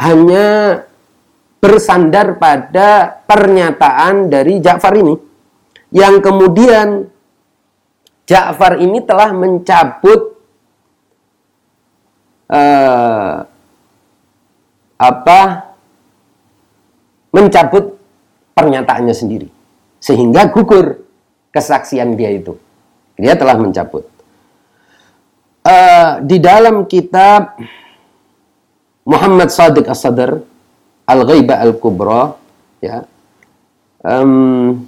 hanya 0.00 0.46
bersandar 1.60 2.40
pada 2.40 3.20
pernyataan 3.28 4.32
dari 4.32 4.58
Ja'far 4.58 4.96
ini 4.96 5.14
yang 5.92 6.24
kemudian 6.24 7.11
Ja'far 8.26 8.78
ini 8.78 9.02
telah 9.02 9.34
mencabut 9.34 10.38
uh, 12.46 13.42
apa 14.96 15.40
mencabut 17.34 17.98
pernyataannya 18.54 19.14
sendiri. 19.16 19.48
Sehingga 19.98 20.50
gugur 20.50 21.02
kesaksian 21.50 22.14
dia 22.14 22.30
itu. 22.30 22.54
Dia 23.18 23.34
telah 23.34 23.58
mencabut. 23.58 24.06
Uh, 25.62 26.18
di 26.26 26.42
dalam 26.42 26.90
kitab 26.90 27.54
Muhammad 29.06 29.50
Sadiq 29.50 29.86
As-Sadr 29.86 30.42
Al-Ghaibah 31.06 31.58
Al-Kubra 31.62 32.34
ya 32.82 33.06
um, 34.02 34.82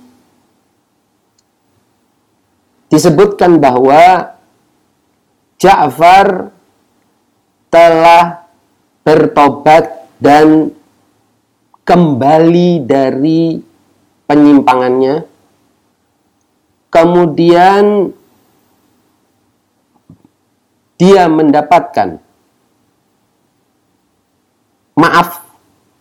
disebutkan 2.95 3.59
bahwa 3.59 4.31
Ja'far 5.59 6.55
telah 7.67 8.47
bertobat 9.03 10.07
dan 10.23 10.71
kembali 11.83 12.87
dari 12.87 13.59
penyimpangannya. 14.31 15.27
Kemudian 16.95 18.15
dia 20.95 21.27
mendapatkan 21.27 22.23
maaf 24.95 25.43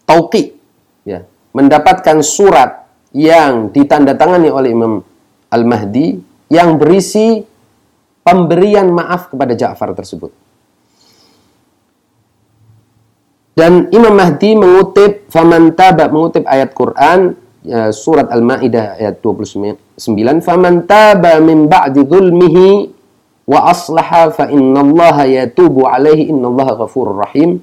tauqi 0.05 0.53
ya, 1.01 1.25
mendapatkan 1.57 2.21
surat 2.21 2.85
yang 3.09 3.73
ditandatangani 3.73 4.53
oleh 4.53 4.69
Imam 4.69 5.01
Al-Mahdi 5.49 6.32
yang 6.53 6.77
berisi 6.77 7.41
pemberian 8.21 8.93
maaf 8.93 9.33
kepada 9.33 9.57
Ja'far 9.57 9.97
tersebut. 9.97 10.29
Dan 13.53 13.89
Imam 13.93 14.13
Mahdi 14.17 14.57
mengutip 14.57 15.29
faman 15.29 15.77
taba 15.77 16.09
mengutip 16.09 16.41
ayat 16.49 16.73
Quran 16.73 17.37
ya, 17.61 17.93
surat 17.93 18.25
Al-Maidah 18.29 18.97
ayat 18.97 19.21
29 19.21 20.41
faman 20.41 20.89
taba 20.89 21.37
min 21.37 21.69
ba'di 21.69 22.01
dzulmihi 22.01 22.69
wa 23.45 23.69
aslaha 23.69 24.33
fa 24.33 24.49
innallaha 24.49 25.29
yatubu 25.29 25.85
alaihi 25.85 26.33
innallaha 26.33 26.81
ghafurur 26.81 27.21
rahim 27.21 27.61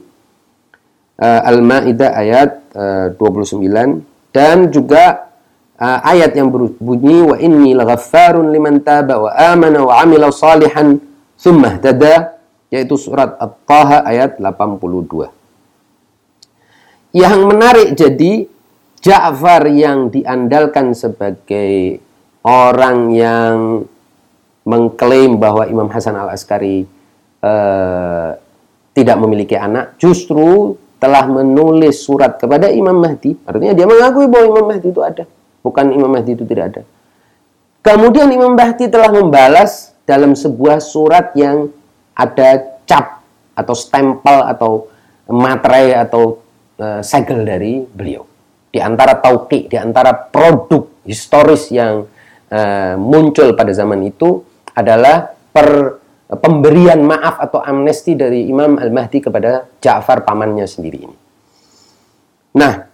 uh, 1.19 1.41
Al-Maidah 1.43 2.11
ayat 2.15 2.51
uh, 2.79 3.07
29 3.19 3.67
dan 4.31 4.71
juga 4.71 5.30
uh, 5.81 5.99
ayat 6.05 6.37
yang 6.37 6.53
berbunyi 6.53 7.25
wa 7.25 7.37
inni 7.41 7.73
laghaffarun 7.73 8.53
liman 8.53 8.85
taba 8.85 9.17
wa 9.17 9.31
amana 9.33 9.81
wa 9.81 9.97
amila 9.99 10.29
salihan 10.29 11.01
thumma 11.41 11.81
tada 11.81 12.37
yaitu 12.71 12.95
surat 12.95 13.35
At-Taha 13.41 14.07
ayat 14.07 14.39
82. 14.39 15.27
Yang 17.11 17.39
menarik 17.43 17.89
jadi 17.99 18.47
Ja'far 19.01 19.65
yang 19.73 20.13
diandalkan 20.13 20.95
sebagai 20.95 21.99
orang 22.45 23.11
yang 23.11 23.83
mengklaim 24.69 25.41
bahwa 25.41 25.65
Imam 25.67 25.89
Hasan 25.89 26.15
Al-Askari 26.15 26.85
uh, 27.43 28.31
tidak 28.93 29.17
memiliki 29.19 29.57
anak 29.57 29.97
justru 29.97 30.77
telah 31.01 31.25
menulis 31.25 32.05
surat 32.05 32.37
kepada 32.37 32.69
Imam 32.69 33.01
Mahdi 33.01 33.41
artinya 33.49 33.73
dia 33.73 33.89
mengakui 33.89 34.29
bahwa 34.29 34.47
Imam 34.53 34.69
Mahdi 34.69 34.93
itu 34.93 35.01
ada 35.01 35.25
Bukan 35.61 35.93
Imam 35.93 36.09
Mahdi 36.09 36.37
itu 36.37 36.45
tidak 36.49 36.65
ada. 36.75 36.83
Kemudian 37.81 38.29
Imam 38.33 38.53
Mahdi 38.53 38.89
telah 38.93 39.09
membalas 39.09 39.97
dalam 40.05 40.37
sebuah 40.37 40.81
surat 40.85 41.33
yang 41.37 41.73
ada 42.13 42.81
cap 42.85 43.25
atau 43.57 43.75
stempel 43.77 44.45
atau 44.45 44.91
materai 45.31 45.95
atau 45.97 46.41
uh, 46.81 47.01
segel 47.01 47.47
dari 47.47 47.81
beliau. 47.85 48.27
Di 48.71 48.79
antara 48.83 49.19
tauqi, 49.19 49.67
di 49.71 49.77
antara 49.79 50.13
produk 50.15 51.03
historis 51.07 51.71
yang 51.73 52.05
uh, 52.51 52.95
muncul 52.99 53.55
pada 53.57 53.73
zaman 53.73 54.03
itu 54.07 54.43
adalah 54.75 55.31
per, 55.31 55.99
pemberian 56.39 57.03
maaf 57.03 57.43
atau 57.43 57.59
amnesti 57.63 58.15
dari 58.15 58.47
Imam 58.47 58.79
Al-Mahdi 58.79 59.19
kepada 59.19 59.67
Ja'far 59.83 60.23
pamannya 60.23 60.67
sendiri 60.67 60.99
ini. 61.03 61.17
Nah, 62.55 62.90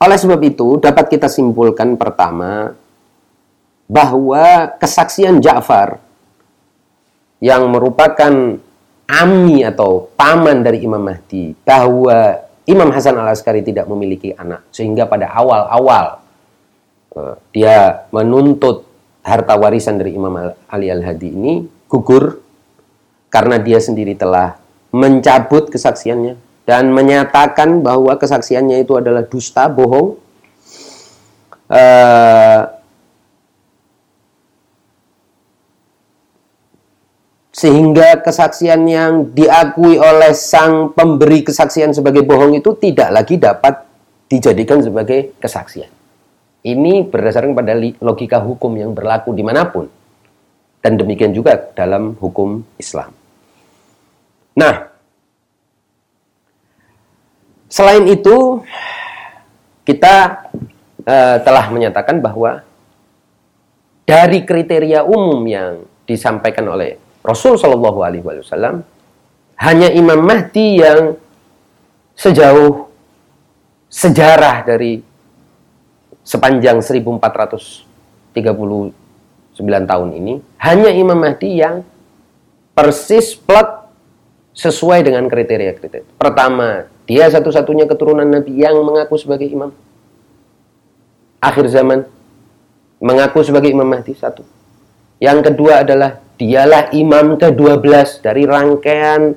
Oleh 0.00 0.16
sebab 0.16 0.40
itu, 0.40 0.80
dapat 0.80 1.12
kita 1.12 1.28
simpulkan 1.28 1.92
pertama 2.00 2.72
bahwa 3.84 4.72
kesaksian 4.80 5.44
Ja'far 5.44 6.00
yang 7.44 7.68
merupakan 7.68 8.56
ami 9.04 9.60
atau 9.60 10.08
paman 10.16 10.64
dari 10.64 10.88
Imam 10.88 11.04
Mahdi 11.04 11.52
bahwa 11.68 12.32
Imam 12.64 12.88
Hasan 12.88 13.12
al-Askari 13.20 13.60
tidak 13.60 13.84
memiliki 13.92 14.32
anak. 14.32 14.64
Sehingga 14.72 15.04
pada 15.04 15.36
awal-awal 15.36 16.24
uh, 17.12 17.36
dia 17.52 18.08
menuntut 18.08 18.88
harta 19.20 19.52
warisan 19.60 20.00
dari 20.00 20.16
Imam 20.16 20.32
Ali 20.64 20.88
al-Hadi 20.88 21.28
ini 21.28 21.52
gugur 21.92 22.40
karena 23.28 23.60
dia 23.60 23.76
sendiri 23.76 24.16
telah 24.16 24.56
mencabut 24.96 25.68
kesaksiannya 25.68 26.49
dan 26.68 26.92
menyatakan 26.92 27.82
bahwa 27.82 28.14
kesaksiannya 28.16 28.84
itu 28.84 28.94
adalah 28.96 29.24
dusta, 29.26 29.66
bohong. 29.66 30.18
Uh, 31.70 32.66
sehingga 37.50 38.18
kesaksian 38.24 38.88
yang 38.88 39.30
diakui 39.36 40.00
oleh 40.00 40.32
sang 40.34 40.96
pemberi 40.96 41.44
kesaksian 41.44 41.92
sebagai 41.92 42.24
bohong 42.24 42.56
itu 42.56 42.74
tidak 42.78 43.12
lagi 43.12 43.36
dapat 43.36 43.84
dijadikan 44.30 44.80
sebagai 44.80 45.36
kesaksian. 45.42 45.90
Ini 46.60 47.08
berdasarkan 47.08 47.56
pada 47.56 47.72
logika 47.76 48.40
hukum 48.40 48.76
yang 48.76 48.92
berlaku 48.92 49.32
di 49.32 49.40
mana 49.40 49.64
pun. 49.68 49.88
Dan 50.80 50.96
demikian 50.96 51.36
juga 51.36 51.56
dalam 51.76 52.16
hukum 52.16 52.64
Islam. 52.80 53.12
Nah, 54.56 54.89
Selain 57.70 58.02
itu, 58.10 58.66
kita 59.86 60.50
uh, 61.06 61.36
telah 61.38 61.70
menyatakan 61.70 62.18
bahwa 62.18 62.66
dari 64.02 64.42
kriteria 64.42 65.06
umum 65.06 65.38
yang 65.46 65.86
disampaikan 66.02 66.66
oleh 66.66 66.98
Rasul 67.22 67.54
Shallallahu 67.54 68.02
Alaihi 68.02 68.26
Wasallam, 68.26 68.82
hanya 69.62 69.86
Imam 69.94 70.18
Mahdi 70.18 70.82
yang 70.82 71.14
sejauh 72.18 72.90
sejarah 73.86 74.66
dari 74.66 74.98
sepanjang 76.26 76.82
1439 76.82 77.86
tahun 79.62 80.08
ini, 80.18 80.34
hanya 80.58 80.90
Imam 80.90 81.22
Mahdi 81.22 81.62
yang 81.62 81.86
persis 82.74 83.38
plot 83.38 83.86
sesuai 84.58 85.06
dengan 85.06 85.30
kriteria-kriteria. 85.30 86.18
Pertama, 86.18 86.90
dia 87.10 87.26
satu-satunya 87.26 87.90
keturunan 87.90 88.22
Nabi 88.22 88.54
yang 88.54 88.78
mengaku 88.86 89.18
sebagai 89.18 89.50
imam. 89.50 89.74
Akhir 91.42 91.66
zaman 91.66 92.06
mengaku 93.02 93.42
sebagai 93.42 93.74
Imam 93.74 93.90
Mahdi 93.90 94.14
satu. 94.14 94.46
Yang 95.18 95.50
kedua 95.50 95.82
adalah 95.82 96.22
dialah 96.38 96.94
imam 96.94 97.34
ke-12 97.34 98.22
dari 98.22 98.46
rangkaian 98.46 99.34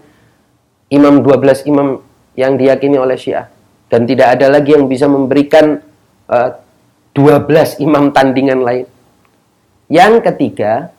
imam 0.93 1.25
12 1.25 1.65
imam 1.65 1.97
yang 2.37 2.61
diyakini 2.61 3.01
oleh 3.01 3.17
Syiah 3.17 3.49
dan 3.89 4.05
tidak 4.05 4.37
ada 4.37 4.53
lagi 4.53 4.77
yang 4.77 4.85
bisa 4.85 5.09
memberikan 5.09 5.81
uh, 6.29 6.49
eh, 6.53 6.61
12 7.17 7.81
imam 7.81 8.13
tandingan 8.13 8.61
lain. 8.61 8.85
Yang 9.89 10.29
ketiga, 10.29 10.93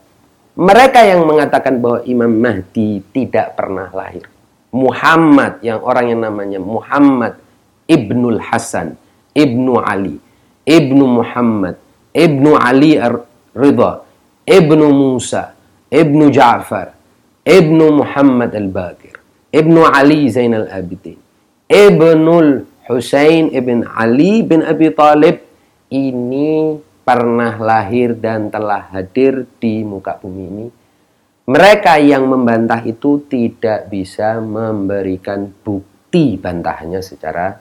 mereka 0.59 1.07
yang 1.07 1.23
mengatakan 1.23 1.79
bahwa 1.79 2.03
Imam 2.03 2.35
Mahdi 2.35 2.99
tidak 3.15 3.55
pernah 3.55 3.95
lahir. 3.95 4.34
Muhammad 4.75 5.63
yang 5.63 5.79
orang 5.87 6.11
yang 6.11 6.21
namanya 6.27 6.59
Muhammad 6.59 7.39
Ibnul 7.87 8.43
Hasan, 8.43 8.99
Ibnu 9.31 9.79
Ali, 9.79 10.19
Ibnu 10.67 11.05
Muhammad, 11.23 11.79
Ibnu 12.11 12.59
Ali 12.59 12.99
Ridha, 13.55 14.03
Ibnu 14.43 14.87
Musa, 14.91 15.55
Ibnu 15.95 16.35
Ja'far, 16.35 16.91
Ibnu 17.47 18.03
Muhammad 18.03 18.51
Al-Bakir, 18.51 19.15
Ibnu 19.55 19.87
Ali 19.87 20.27
Zainal 20.27 20.67
Abidin, 20.67 21.23
Ibnul 21.71 22.67
Husain 22.85 23.49
Ibn 23.49 23.89
Ali 23.89 24.45
bin 24.45 24.61
Abi 24.61 24.93
Talib. 24.93 25.41
Ini 25.89 26.77
pernah 27.07 27.57
lahir 27.57 28.17
dan 28.17 28.51
telah 28.51 28.91
hadir 28.93 29.47
di 29.61 29.85
muka 29.87 30.19
bumi 30.19 30.45
ini 30.51 30.67
mereka 31.45 32.01
yang 32.01 32.25
membantah 32.25 32.81
itu 32.89 33.29
tidak 33.29 33.93
bisa 33.93 34.41
memberikan 34.41 35.53
bukti 35.61 36.41
bantahannya 36.41 37.05
secara 37.05 37.61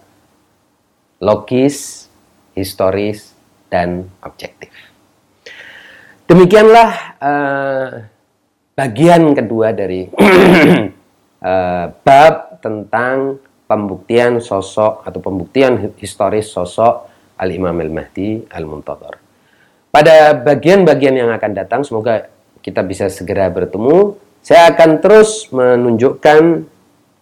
logis, 1.20 2.08
historis, 2.56 3.36
dan 3.68 4.08
objektif. 4.24 4.72
Demikianlah 6.24 6.90
uh, 7.20 7.88
bagian 8.72 9.36
kedua 9.36 9.76
dari 9.76 10.08
uh, 10.08 11.86
bab 12.08 12.64
tentang 12.64 13.42
pembuktian 13.68 14.40
sosok 14.40 15.04
atau 15.04 15.20
pembuktian 15.20 15.92
historis 16.00 16.48
sosok 16.48 17.10
Al-Imam 17.36 17.76
Al-Mahdi 17.76 18.48
Al-Muntadhar. 18.48 19.20
Pada 19.92 20.38
bagian-bagian 20.38 21.20
yang 21.20 21.30
akan 21.36 21.52
datang, 21.54 21.82
semoga 21.84 22.32
kita 22.64 22.82
bisa 22.82 23.12
segera 23.12 23.52
bertemu. 23.52 24.16
Saya 24.40 24.72
akan 24.72 25.04
terus 25.04 25.52
menunjukkan 25.52 26.64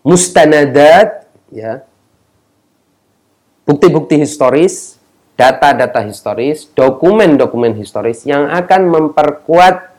mustanadat, 0.06 1.26
ya, 1.50 1.82
bukti-bukti 3.66 4.22
historis, 4.22 4.98
data-data 5.38 6.02
historis, 6.06 6.70
dokumen-dokumen 6.78 7.74
historis 7.78 8.26
yang 8.26 8.50
akan 8.50 8.82
memperkuat 8.89 9.94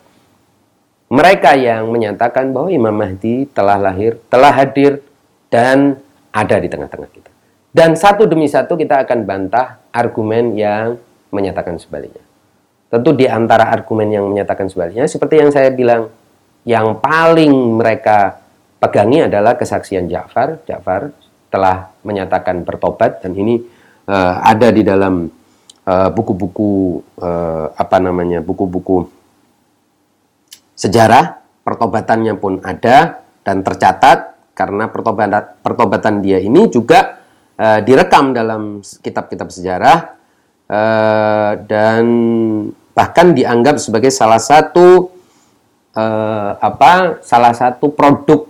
mereka 1.12 1.52
yang 1.58 1.92
menyatakan 1.92 2.56
bahwa 2.56 2.72
Imam 2.72 2.94
Mahdi 2.94 3.44
telah 3.52 3.76
lahir, 3.76 4.16
telah 4.32 4.48
hadir, 4.48 5.04
dan 5.52 6.00
ada 6.32 6.56
di 6.56 6.72
tengah-tengah 6.72 7.10
kita. 7.12 7.30
Dan 7.68 7.92
satu 7.96 8.24
demi 8.24 8.48
satu 8.48 8.80
kita 8.80 9.04
akan 9.04 9.28
bantah 9.28 9.80
argumen 9.92 10.56
yang 10.56 10.96
menyatakan 11.28 11.76
sebaliknya. 11.76 12.31
Tentu 12.92 13.16
di 13.16 13.24
antara 13.24 13.72
argumen 13.72 14.12
yang 14.12 14.28
menyatakan 14.28 14.68
sebaliknya, 14.68 15.08
seperti 15.08 15.40
yang 15.40 15.48
saya 15.48 15.72
bilang, 15.72 16.12
yang 16.68 17.00
paling 17.00 17.80
mereka 17.80 18.36
pegangi 18.76 19.24
adalah 19.24 19.56
kesaksian 19.56 20.12
Ja'far. 20.12 20.60
Ja'far 20.68 21.08
telah 21.48 21.88
menyatakan 22.04 22.68
bertobat 22.68 23.24
dan 23.24 23.32
ini 23.32 23.64
uh, 24.08 24.34
ada 24.40 24.72
di 24.72 24.80
dalam 24.80 25.28
eh, 25.84 26.08
buku-buku 26.08 27.02
uh, 27.20 27.68
apa 27.76 28.00
namanya 28.00 28.40
buku-buku 28.40 29.04
sejarah 30.72 31.44
pertobatannya 31.60 32.34
pun 32.40 32.64
ada 32.64 33.20
dan 33.44 33.60
tercatat 33.60 34.32
karena 34.56 34.88
pertobatan 34.88 35.60
pertobatan 35.60 36.24
dia 36.24 36.40
ini 36.40 36.72
juga 36.72 37.20
uh, 37.60 37.84
direkam 37.84 38.32
dalam 38.32 38.80
kitab-kitab 38.80 39.52
sejarah 39.52 39.98
uh, 40.72 41.52
dan 41.68 42.04
bahkan 42.92 43.32
dianggap 43.32 43.80
sebagai 43.80 44.12
salah 44.12 44.40
satu 44.40 45.08
uh, 45.96 46.50
apa 46.60 47.24
salah 47.24 47.52
satu 47.56 47.92
produk 47.92 48.48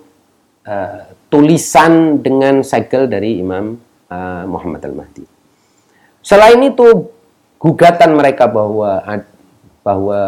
uh, 0.66 1.10
tulisan 1.30 2.20
dengan 2.20 2.60
segel 2.66 3.08
dari 3.08 3.38
Imam 3.40 3.78
uh, 4.10 4.44
Muhammad 4.46 4.84
Al-Mahdi. 4.84 5.24
Selain 6.22 6.60
itu 6.62 6.86
gugatan 7.58 8.14
mereka 8.14 8.46
bahwa 8.50 9.02
bahwa 9.82 10.20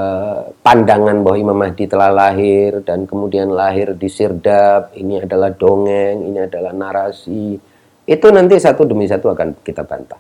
pandangan 0.66 1.22
bahwa 1.22 1.36
Imam 1.38 1.54
Mahdi 1.54 1.86
telah 1.86 2.10
lahir 2.10 2.82
dan 2.82 3.06
kemudian 3.06 3.54
lahir 3.54 3.94
di 3.94 4.10
Sirdab, 4.10 4.90
ini 4.98 5.22
adalah 5.22 5.54
dongeng, 5.54 6.26
ini 6.26 6.42
adalah 6.42 6.74
narasi. 6.74 7.54
Itu 8.02 8.26
nanti 8.34 8.58
satu 8.58 8.82
demi 8.82 9.06
satu 9.06 9.30
akan 9.30 9.62
kita 9.62 9.86
bantah. 9.86 10.18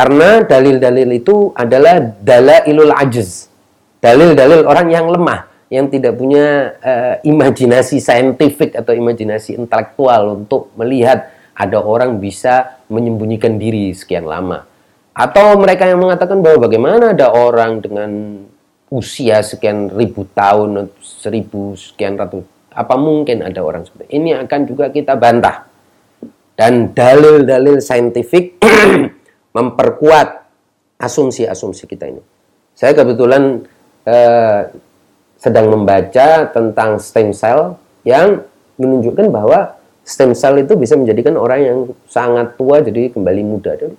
Karena 0.00 0.40
dalil-dalil 0.40 1.12
itu 1.12 1.52
adalah 1.52 2.00
dalailul 2.00 2.88
ajiz. 2.88 3.52
Dalil-dalil 4.00 4.64
orang 4.64 4.88
yang 4.88 5.12
lemah, 5.12 5.44
yang 5.68 5.92
tidak 5.92 6.16
punya 6.16 6.72
uh, 6.80 7.14
imajinasi 7.20 8.00
saintifik 8.00 8.80
atau 8.80 8.96
imajinasi 8.96 9.60
intelektual 9.60 10.40
untuk 10.40 10.72
melihat 10.80 11.28
ada 11.52 11.84
orang 11.84 12.16
bisa 12.16 12.80
menyembunyikan 12.88 13.60
diri 13.60 13.92
sekian 13.92 14.24
lama. 14.24 14.64
Atau 15.12 15.60
mereka 15.60 15.84
yang 15.84 16.00
mengatakan 16.00 16.40
bahwa 16.40 16.64
bagaimana 16.64 17.12
ada 17.12 17.36
orang 17.36 17.84
dengan 17.84 18.40
usia 18.88 19.44
sekian 19.44 19.92
ribu 19.92 20.24
tahun, 20.32 20.88
seribu 21.04 21.76
sekian 21.76 22.16
ratus, 22.16 22.48
apa 22.72 22.96
mungkin 22.96 23.44
ada 23.44 23.60
orang 23.60 23.84
seperti 23.84 24.16
ini 24.16 24.32
akan 24.32 24.60
juga 24.64 24.88
kita 24.88 25.12
bantah. 25.12 25.68
Dan 26.56 26.96
dalil-dalil 26.96 27.84
saintifik 27.84 28.56
memperkuat 29.50 30.28
asumsi-asumsi 31.00 31.84
kita 31.88 32.06
ini. 32.06 32.22
Saya 32.76 32.92
kebetulan 32.94 33.64
eh, 34.06 34.60
sedang 35.40 35.72
membaca 35.72 36.48
tentang 36.52 37.00
stem 37.00 37.32
cell 37.32 37.80
yang 38.04 38.44
menunjukkan 38.76 39.32
bahwa 39.32 39.76
stem 40.04 40.36
cell 40.36 40.60
itu 40.60 40.76
bisa 40.76 40.96
menjadikan 40.96 41.36
orang 41.36 41.60
yang 41.60 41.78
sangat 42.08 42.56
tua 42.56 42.84
jadi 42.84 43.12
kembali 43.12 43.42
muda. 43.44 43.72
Dan 43.76 43.96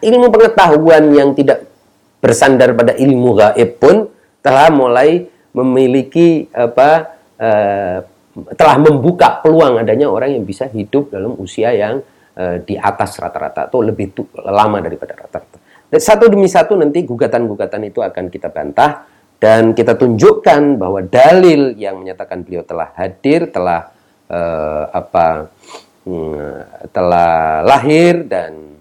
ilmu 0.00 0.26
pengetahuan 0.32 1.12
yang 1.12 1.36
tidak 1.36 1.68
bersandar 2.24 2.72
pada 2.72 2.96
ilmu 2.96 3.36
gaib 3.36 3.70
pun 3.76 4.08
telah 4.40 4.72
mulai 4.72 5.28
memiliki 5.52 6.48
apa 6.52 7.14
eh, 7.36 7.98
telah 8.34 8.76
membuka 8.82 9.38
peluang 9.44 9.78
adanya 9.78 10.10
orang 10.10 10.34
yang 10.34 10.42
bisa 10.42 10.66
hidup 10.66 11.12
dalam 11.14 11.38
usia 11.38 11.70
yang 11.70 12.02
uh, 12.38 12.56
di 12.62 12.74
atas 12.78 13.18
rata-rata 13.18 13.70
atau 13.70 13.80
lebih 13.82 14.14
lama 14.44 14.78
daripada 14.82 15.14
rata-rata. 15.14 15.58
Satu 15.94 16.26
demi 16.26 16.50
satu 16.50 16.74
nanti 16.74 17.06
gugatan-gugatan 17.06 17.86
itu 17.86 18.02
akan 18.02 18.26
kita 18.26 18.50
bantah 18.50 19.06
dan 19.38 19.76
kita 19.76 19.94
tunjukkan 19.94 20.80
bahwa 20.80 21.04
dalil 21.04 21.76
yang 21.78 22.02
menyatakan 22.02 22.42
beliau 22.42 22.64
telah 22.66 22.90
hadir, 22.98 23.52
telah 23.52 23.92
uh, 24.26 24.90
apa 24.90 25.52
hmm, 26.08 26.90
telah 26.90 27.62
lahir 27.62 28.24
dan 28.26 28.80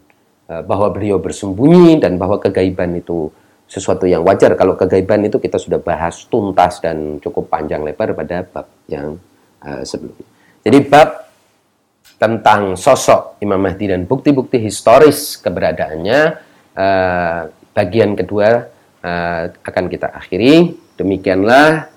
uh, 0.50 0.64
bahwa 0.66 0.90
beliau 0.90 1.20
bersembunyi 1.20 2.00
dan 2.00 2.16
bahwa 2.18 2.40
kegaiban 2.40 2.96
itu 2.98 3.30
sesuatu 3.68 4.06
yang 4.06 4.22
wajar. 4.24 4.54
Kalau 4.54 4.78
kegaiban 4.78 5.26
itu 5.26 5.42
kita 5.42 5.58
sudah 5.58 5.82
bahas 5.82 6.26
tuntas 6.30 6.80
dan 6.80 7.18
cukup 7.20 7.50
panjang 7.50 7.82
lebar 7.82 8.14
pada 8.14 8.46
bab 8.46 8.68
yang 8.86 9.18
uh, 9.66 9.82
sebelumnya. 9.84 10.28
Jadi 10.64 10.80
bab 10.88 11.23
tentang 12.24 12.80
sosok 12.80 13.44
Imam 13.44 13.60
Mahdi 13.60 13.92
dan 13.92 14.08
bukti-bukti 14.08 14.56
historis 14.64 15.36
keberadaannya 15.44 16.20
uh, 16.72 17.52
bagian 17.76 18.16
kedua 18.16 18.64
uh, 19.04 19.44
akan 19.52 19.86
kita 19.92 20.08
akhiri. 20.16 20.72
Demikianlah 20.96 21.92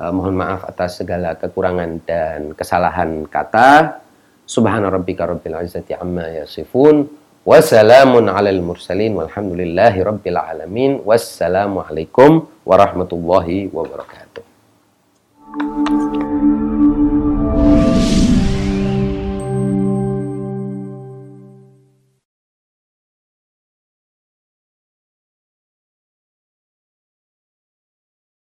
uh, 0.00 0.12
mohon 0.16 0.32
maaf 0.32 0.64
atas 0.64 1.04
segala 1.04 1.36
kekurangan 1.36 1.90
dan 2.08 2.56
kesalahan 2.56 3.28
kata. 3.28 4.00
Subhana 4.48 4.88
rabbika 4.88 5.28
rabbil 5.28 5.60
izzati 5.60 5.92
amma 5.92 6.24
yasifun. 6.40 7.04
Wassalamun 7.44 8.32
alal 8.32 8.64
mursalin. 8.64 9.12
Walhamdulillahi 9.12 10.00
rabbil 10.00 10.40
alamin. 10.40 11.04
Wassalamu 11.04 11.84
alaikum 11.84 12.48
warahmatullahi 12.64 13.68
wabarakatuh 13.68 14.40